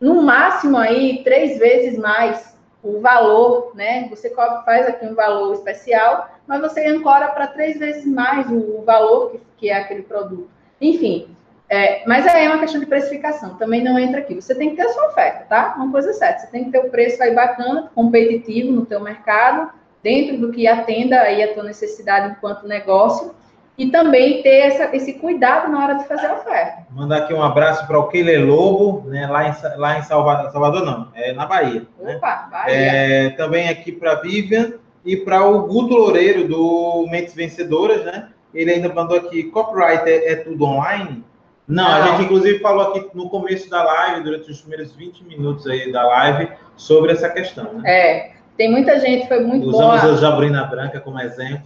[0.00, 2.51] no máximo aí três vezes mais
[2.82, 4.08] o valor, né?
[4.08, 4.30] Você
[4.64, 9.40] faz aqui um valor especial, mas você ancora para três vezes mais o, valor que,
[9.56, 10.50] que é aquele produto.
[10.80, 11.36] Enfim,
[11.68, 14.34] é, mas aí é uma questão de precificação, também não entra aqui.
[14.34, 15.74] Você tem que ter a sua oferta, tá?
[15.76, 19.70] Uma coisa certa, você tem que ter o preço aí bacana, competitivo no teu mercado,
[20.02, 23.32] dentro do que atenda aí a tua necessidade enquanto negócio,
[23.76, 26.86] e também ter essa, esse cuidado na hora de fazer a oferta.
[26.90, 30.84] Mandar aqui um abraço para o Keile Lobo, né, lá em, lá em Salvador, Salvador
[30.84, 31.82] não, é na Bahia.
[31.98, 32.16] Né?
[32.16, 32.48] Opa, né?
[32.50, 32.74] Bahia.
[32.74, 38.28] É, também aqui para a Vivian e para o Guto Loureiro, do Mentes Vencedoras, né?
[38.54, 41.24] Ele ainda mandou aqui, copyright é, é tudo online?
[41.66, 45.24] Não, não, a gente inclusive falou aqui no começo da live, durante os primeiros 20
[45.24, 47.82] minutos aí da live, sobre essa questão, né?
[47.90, 49.78] É, tem muita gente, foi muito bom.
[49.78, 51.64] Usamos a Jabrina Branca como exemplo,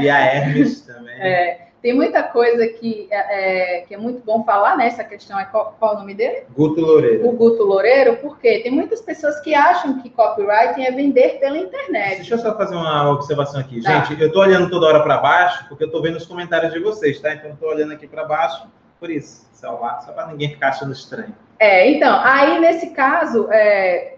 [0.00, 1.14] e a Hermes também.
[1.20, 4.86] É, tem muita coisa que é, é, que é muito bom falar, né?
[4.86, 6.42] Essa questão é qual, qual, o nome dele?
[6.54, 7.26] Guto Loureiro.
[7.26, 12.16] O Guto Loureiro, porque tem muitas pessoas que acham que copywriting é vender pela internet.
[12.16, 13.80] Deixa eu só fazer uma observação aqui.
[13.82, 14.04] Tá.
[14.04, 16.80] Gente, eu estou olhando toda hora para baixo, porque eu estou vendo os comentários de
[16.80, 17.32] vocês, tá?
[17.32, 18.66] Então, eu estou olhando aqui para baixo,
[18.98, 21.34] por isso, só para ninguém ficar achando estranho.
[21.58, 24.16] É, então, aí nesse caso, é,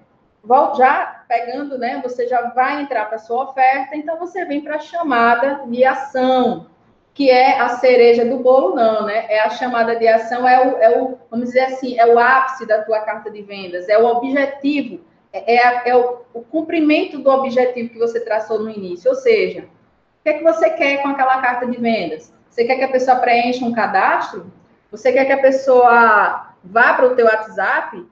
[0.76, 2.00] já pegando, né?
[2.02, 6.66] Você já vai entrar para sua oferta, então você vem para a chamada de ação,
[7.14, 9.26] que é a cereja do bolo, não, né?
[9.28, 12.66] É a chamada de ação, é o, é o vamos dizer assim, é o ápice
[12.66, 15.00] da tua carta de vendas, é o objetivo,
[15.32, 19.10] é, é, é o, o, cumprimento do objetivo que você traçou no início.
[19.10, 22.32] Ou seja, o que é que você quer com aquela carta de vendas?
[22.48, 24.52] Você quer que a pessoa preencha um cadastro?
[24.90, 28.04] Você quer que a pessoa vá para o teu WhatsApp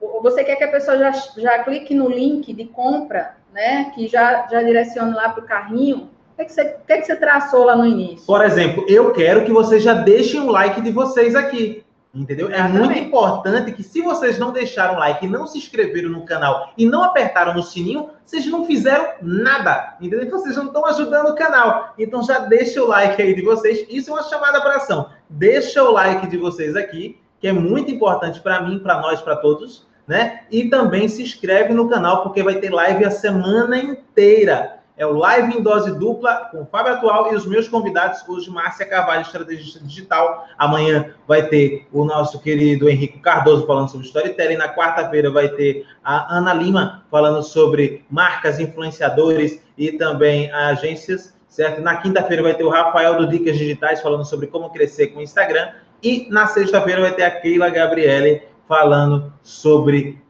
[0.00, 3.90] você quer que a pessoa já, já clique no link de compra, né?
[3.94, 6.10] Que já, já direcione lá para o carrinho.
[6.32, 8.24] O que, é que, você, o que, é que você traçou lá no início?
[8.24, 11.84] Por exemplo, eu quero que vocês já deixem um like de vocês aqui.
[12.14, 12.50] Entendeu?
[12.50, 16.86] É muito importante que se vocês não deixaram like, não se inscreveram no canal e
[16.86, 19.96] não apertaram no sininho, vocês não fizeram nada.
[20.00, 20.30] Entendeu?
[20.30, 21.92] Vocês não estão ajudando o canal.
[21.98, 23.84] Então já deixa o like aí de vocês.
[23.90, 25.10] Isso é uma chamada para ação.
[25.28, 29.36] Deixa o like de vocês aqui, que é muito importante para mim, para nós, para
[29.36, 30.40] todos né?
[30.50, 34.78] E também se inscreve no canal, porque vai ter live a semana inteira.
[34.96, 38.50] É o Live em Dose Dupla com o Fábio Atual e os meus convidados, hoje,
[38.50, 40.48] Márcia Carvalho, estrategista digital.
[40.58, 44.56] Amanhã vai ter o nosso querido Henrique Cardoso falando sobre storytelling.
[44.56, 51.80] Na quarta-feira vai ter a Ana Lima falando sobre marcas, influenciadores e também agências, certo?
[51.80, 55.22] Na quinta-feira vai ter o Rafael do Dicas Digitais falando sobre como crescer com o
[55.22, 55.68] Instagram.
[56.02, 60.22] E na sexta-feira vai ter a Keila Gabriele falando sobre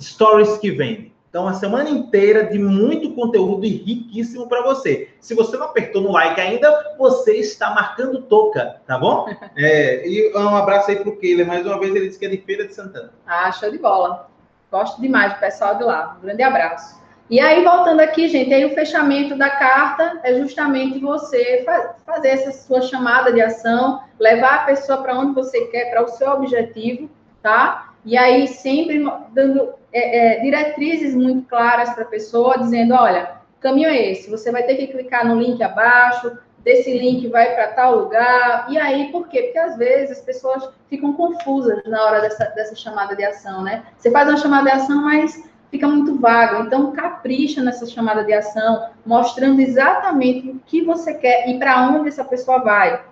[0.00, 1.16] stories que vendem.
[1.28, 5.10] Então, a semana inteira de muito conteúdo e riquíssimo para você.
[5.20, 9.26] Se você não apertou no like ainda, você está marcando toca, tá bom?
[9.56, 11.46] É, e um abraço aí para o Keiler.
[11.46, 13.12] Mais uma vez, ele disse que é de Feira de Santana.
[13.26, 14.28] Ah, show de bola.
[14.70, 16.16] Gosto demais do pessoal de lá.
[16.18, 17.00] Um grande abraço.
[17.28, 21.66] E aí, voltando aqui, gente, aí o fechamento da carta é justamente você
[22.04, 26.08] fazer essa sua chamada de ação, levar a pessoa para onde você quer, para o
[26.08, 27.10] seu objetivo,
[27.42, 27.85] tá?
[28.06, 33.88] E aí sempre dando é, é, diretrizes muito claras para a pessoa, dizendo, olha, caminho
[33.88, 37.96] é esse, você vai ter que clicar no link abaixo, desse link vai para tal
[37.96, 38.66] lugar.
[38.68, 39.42] E aí, por quê?
[39.42, 43.84] Porque às vezes as pessoas ficam confusas na hora dessa, dessa chamada de ação, né?
[43.98, 46.62] Você faz uma chamada de ação, mas fica muito vago.
[46.62, 52.08] Então, capricha nessa chamada de ação, mostrando exatamente o que você quer e para onde
[52.08, 53.02] essa pessoa vai,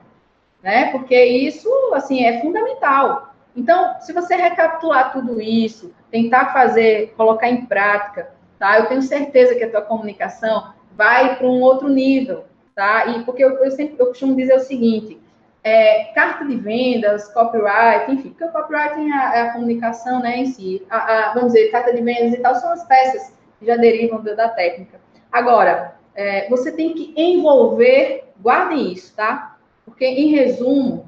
[0.63, 0.93] né?
[0.93, 3.34] Porque isso, assim, é fundamental.
[3.57, 8.79] Então, se você recapitular tudo isso, tentar fazer, colocar em prática, tá?
[8.79, 12.45] Eu tenho certeza que a tua comunicação vai para um outro nível,
[12.75, 13.07] tá?
[13.07, 15.21] E porque eu, eu sempre eu costumo dizer o seguinte:
[15.63, 20.39] é, carta de vendas, copyright, enfim, porque o copywriting é a, é a comunicação, né,
[20.39, 20.87] em si.
[20.91, 20.97] A,
[21.31, 24.49] a, vamos dizer, carta de vendas e tal são as peças que já derivam da
[24.49, 25.01] técnica.
[25.33, 29.57] Agora, é, você tem que envolver, guardem isso, tá?
[29.85, 31.07] Porque, em resumo,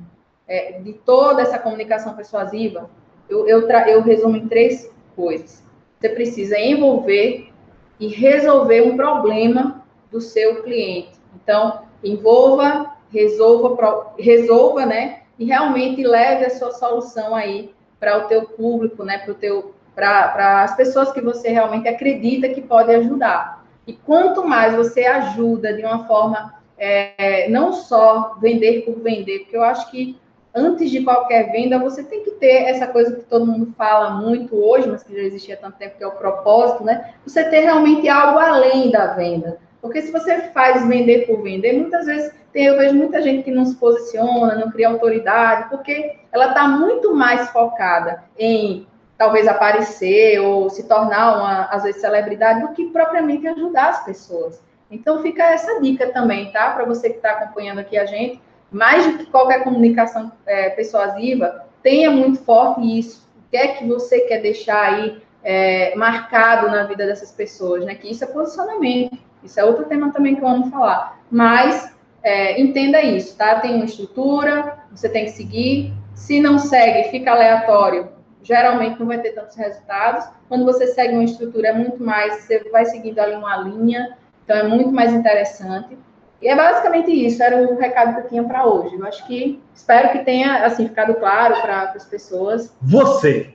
[0.49, 2.91] é, de toda essa comunicação persuasiva,
[3.29, 5.63] eu, eu, eu resumo em três coisas.
[5.99, 7.53] Você precisa envolver
[7.99, 11.13] e resolver um problema do seu cliente.
[11.35, 15.21] Então, envolva resolva, resolva, né?
[15.39, 19.19] E realmente leve a sua solução aí para o teu público, né?
[19.19, 23.65] Para para as pessoas que você realmente acredita que pode ajudar.
[23.87, 29.57] E quanto mais você ajuda de uma forma é, não só vender por vender, porque
[29.57, 30.19] eu acho que
[30.57, 34.57] antes de qualquer venda, você tem que ter essa coisa que todo mundo fala muito
[34.57, 37.13] hoje, mas que já existia há tanto tempo, que é o propósito, né?
[37.27, 39.59] Você ter realmente algo além da venda.
[39.83, 43.51] Porque se você faz vender por vender, muitas vezes tem, eu vejo muita gente que
[43.51, 48.87] não se posiciona, não cria autoridade, porque ela está muito mais focada em
[49.19, 54.61] talvez aparecer ou se tornar uma, às vezes, celebridade do que propriamente ajudar as pessoas.
[54.91, 56.71] Então fica essa dica também, tá?
[56.71, 58.41] Para você que está acompanhando aqui a gente,
[58.77, 63.27] mais do que qualquer comunicação é, persuasiva, tenha muito forte isso.
[63.39, 67.95] O que é que você quer deixar aí é, marcado na vida dessas pessoas, né?
[67.95, 69.19] Que isso é posicionamento.
[69.43, 71.21] Isso é outro tema também que eu amo falar.
[71.31, 73.61] Mas é, entenda isso, tá?
[73.61, 75.93] Tem uma estrutura, você tem que seguir.
[76.15, 78.09] Se não segue, fica aleatório.
[78.43, 80.29] Geralmente não vai ter tantos resultados.
[80.49, 84.57] Quando você segue uma estrutura, é muito mais, você vai seguindo ali uma linha, então
[84.57, 85.97] é muito mais interessante.
[86.41, 88.95] E é basicamente isso, era o recado que eu tinha para hoje.
[88.95, 92.75] Eu acho que espero que tenha assim ficado claro para as pessoas.
[92.83, 93.55] Você,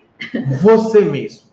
[0.61, 1.51] você mesmo.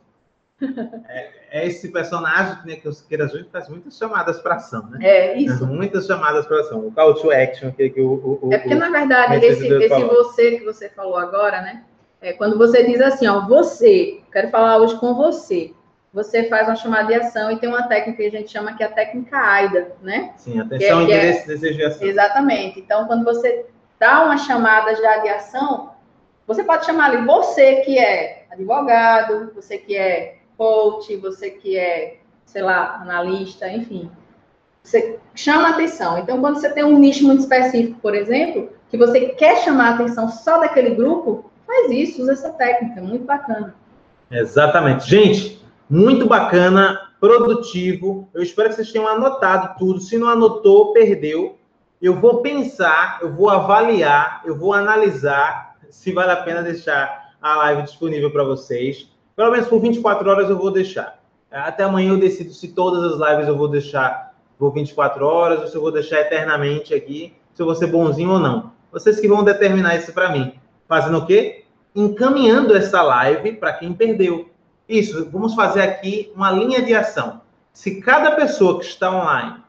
[1.09, 4.99] É, é, esse personagem né, que os queiras juntos faz muitas chamadas para ação, né?
[5.01, 5.65] É isso.
[5.65, 6.81] Muitas chamadas para ação.
[6.85, 10.59] O call to action que, que o, o, É porque na verdade esse, esse você
[10.59, 11.85] que você falou agora, né?
[12.21, 15.73] É quando você diz assim, ó, você, quero falar hoje com você
[16.13, 18.83] você faz uma chamada de ação e tem uma técnica que a gente chama que
[18.83, 20.33] é a técnica AIDA, né?
[20.37, 22.09] Sim, atenção, é, interesse, é, desejo e ação.
[22.09, 22.81] Exatamente.
[22.81, 23.67] Então, quando você
[23.99, 25.91] dá uma chamada já de ação,
[26.47, 32.19] você pode chamar ali você que é advogado, você que é coach, você que é,
[32.47, 34.11] sei lá, analista, enfim.
[34.83, 36.19] Você chama atenção.
[36.19, 39.95] Então, quando você tem um nicho muito específico, por exemplo, que você quer chamar a
[39.95, 43.75] atenção só daquele grupo, faz isso, usa essa técnica, muito bacana.
[44.31, 45.09] Exatamente.
[45.09, 48.29] Gente, muito bacana, produtivo.
[48.35, 50.01] Eu espero que vocês tenham anotado tudo.
[50.01, 51.57] Se não anotou, perdeu.
[52.01, 57.57] Eu vou pensar, eu vou avaliar, eu vou analisar se vale a pena deixar a
[57.57, 59.09] live disponível para vocês.
[59.35, 61.19] Pelo menos por 24 horas eu vou deixar.
[61.51, 65.67] Até amanhã eu decido se todas as lives eu vou deixar por 24 horas ou
[65.67, 68.73] se eu vou deixar eternamente aqui, se eu vou ser bonzinho ou não.
[68.93, 70.55] Vocês que vão determinar isso para mim.
[70.87, 71.65] Fazendo o quê?
[71.95, 74.51] Encaminhando essa live para quem perdeu.
[74.89, 77.43] Isso, vamos fazer aqui uma linha de ação.
[77.73, 79.63] Se cada pessoa que está online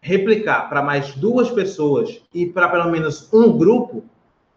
[0.00, 4.04] replicar para mais duas pessoas e para pelo menos um grupo,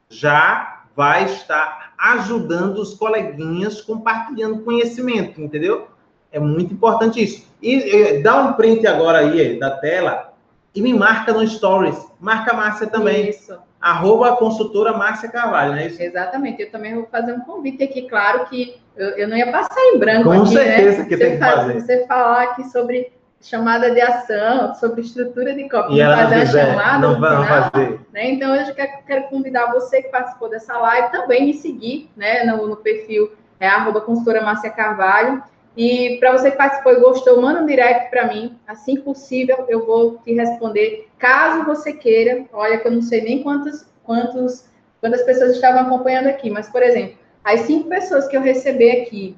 [0.10, 5.88] já vai estar ajudando os coleguinhas compartilhando conhecimento, entendeu?
[6.32, 7.48] É muito importante isso.
[7.62, 10.34] E, e dá um print agora aí da tela
[10.74, 11.98] e me marca no Stories.
[12.20, 13.30] Marca a Márcia também.
[13.30, 13.58] Isso.
[13.80, 16.02] Arroba consultora Márcia Carvalho, não é isso?
[16.02, 16.62] Exatamente.
[16.62, 19.98] Eu também vou fazer um convite aqui, claro que eu, eu não ia passar em
[19.98, 20.64] branco Com aqui, né?
[20.64, 21.04] certeza né?
[21.06, 21.82] que você tem que fazer.
[21.82, 23.12] Você falar aqui sobre
[23.42, 28.00] chamada de ação, sobre estrutura de copy, e fazer uma chamada não final, fazer.
[28.14, 28.32] Né?
[28.32, 32.68] Então, eu quero, quero convidar você que participou dessa live também me seguir né, no,
[32.68, 33.32] no perfil
[33.62, 35.42] é arroba consultora Márcia Carvalho.
[35.78, 38.58] E para você que participou e gostou, manda um direct para mim.
[38.68, 41.08] Assim possível, eu vou te responder.
[41.18, 44.66] Caso você queira, olha que eu não sei nem quantos, quantos,
[45.00, 49.38] quantas pessoas estavam acompanhando aqui, mas, por exemplo, as cinco pessoas que eu receber aqui,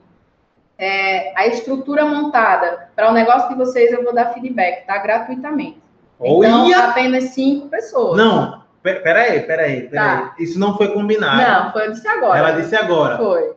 [0.78, 4.97] é, a estrutura montada para o negócio de vocês, eu vou dar feedback, tá?
[4.97, 5.82] Gratuitamente.
[6.20, 6.89] Então, Olha!
[6.89, 8.18] apenas cinco pessoas.
[8.18, 9.89] Não, peraí, peraí, peraí.
[9.89, 10.36] Tá.
[10.39, 11.41] Isso não foi combinado.
[11.41, 12.39] Não, foi, eu disse agora.
[12.39, 13.18] Ela disse agora.
[13.18, 13.54] Foi.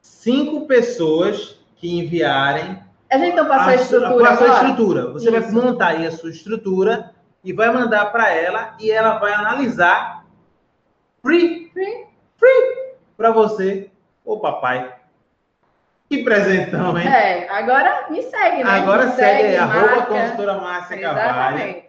[0.00, 2.78] Cinco pessoas que enviarem.
[3.10, 4.24] A gente não passou a, a estrutura.
[4.24, 5.12] Passou a estrutura.
[5.12, 5.52] Você Isso.
[5.52, 7.10] vai montar aí a sua estrutura
[7.42, 10.24] e vai mandar para ela e ela vai analisar
[11.22, 12.06] free, free,
[12.36, 12.73] free
[13.16, 13.90] para você,
[14.24, 14.92] ô papai.
[16.08, 17.08] Que presentão, hein?
[17.08, 18.70] É, agora me segue, né?
[18.70, 21.84] Agora me segue, segue arroba consultora Márcia Carvalho.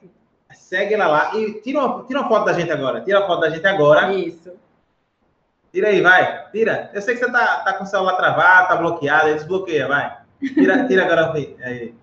[0.53, 3.01] Segue ela lá e tira uma, tira uma foto da gente agora.
[3.01, 4.13] Tira a foto da gente agora.
[4.13, 4.53] Isso.
[5.71, 6.49] Tira aí, vai.
[6.51, 6.89] Tira.
[6.93, 10.17] Eu sei que você tá, tá com o celular travado, tá bloqueado, aí desbloqueia, vai.
[10.39, 11.93] Tira, tira agora aí.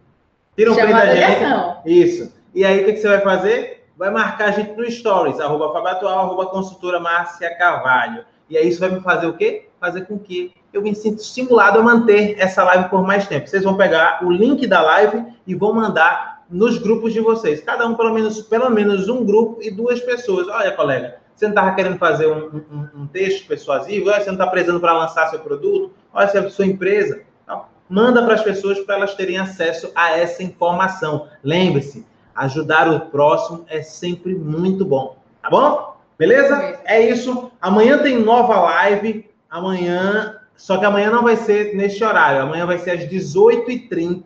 [0.55, 1.43] Tira um print da gente.
[1.87, 2.33] Isso.
[2.55, 3.89] E aí, o que, que você vai fazer?
[3.97, 8.25] Vai marcar a gente no Stories, arroba Fabatual, arroba consultora Márcia Carvalho.
[8.49, 9.69] E aí isso vai me fazer o quê?
[9.81, 13.49] Fazer com que eu me sinta estimulado a manter essa live por mais tempo.
[13.49, 17.61] Vocês vão pegar o link da live e vão mandar nos grupos de vocês.
[17.63, 20.47] Cada um, pelo menos, pelo menos um grupo e duas pessoas.
[20.49, 24.09] Olha, colega, você não estava querendo fazer um, um, um, texto persuasivo?
[24.09, 25.93] Olha, você não está precisando para lançar seu produto?
[26.13, 27.23] Olha, se é a sua empresa.
[27.43, 31.29] Então, manda para as pessoas para elas terem acesso a essa informação.
[31.43, 35.17] Lembre-se, ajudar o próximo é sempre muito bom.
[35.43, 35.92] Tá bom?
[36.23, 36.79] Beleza?
[36.85, 37.51] É isso.
[37.61, 39.29] Amanhã tem nova live.
[39.51, 42.43] Amanhã, só que amanhã não vai ser neste horário.
[42.43, 44.23] Amanhã vai ser às 18h30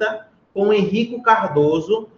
[0.53, 2.11] com o Henrico Cardoso,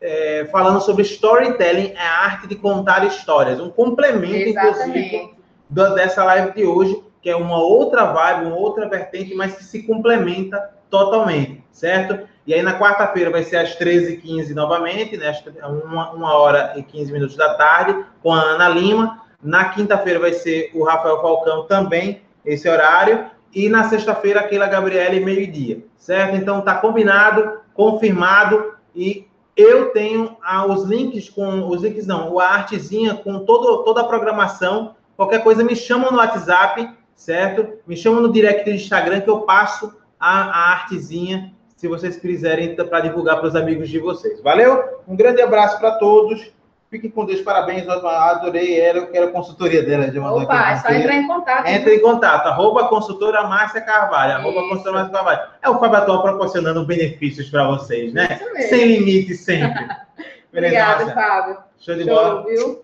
[0.00, 3.58] é, falando sobre storytelling, é a arte de contar histórias.
[3.58, 5.16] Um complemento, Exatamente.
[5.16, 9.64] inclusive, dessa live de hoje, que é uma outra vibe, uma outra vertente, mas que
[9.64, 12.28] se complementa totalmente, certo?
[12.46, 15.36] E aí na quarta-feira vai ser às 13h15 novamente, né?
[15.84, 19.23] Uma, uma hora e 15 minutos da tarde, com a Ana Lima.
[19.44, 23.26] Na quinta-feira vai ser o Rafael Falcão também, esse horário.
[23.54, 26.34] E na sexta-feira, aquela Gabriele, meio-dia, certo?
[26.34, 32.48] Então tá combinado, confirmado e eu tenho ah, os links com os links não, a
[32.48, 34.96] artezinha com todo, toda a programação.
[35.14, 37.78] Qualquer coisa me chama no WhatsApp, certo?
[37.86, 42.74] Me chama no direct do Instagram que eu passo a, a artezinha, se vocês quiserem,
[42.74, 44.40] para divulgar para os amigos de vocês.
[44.40, 45.02] Valeu?
[45.06, 46.50] Um grande abraço para todos.
[46.94, 47.88] Fiquem com Deus, parabéns.
[47.88, 50.06] Adorei ela, eu quero a consultoria dela.
[50.06, 51.66] De Opa, é só entrar em contato.
[51.66, 55.40] Entre em contato, arroba consultora Márcia Carvalho, arroba consultora Márcia Carvalho.
[55.60, 58.38] É o Fábio Atual proporcionando benefícios para vocês, né?
[58.68, 59.88] Sem limite sempre.
[60.52, 61.58] Obrigada, Fábio.
[61.80, 62.44] Show de Show, bola.
[62.44, 62.83] Viu?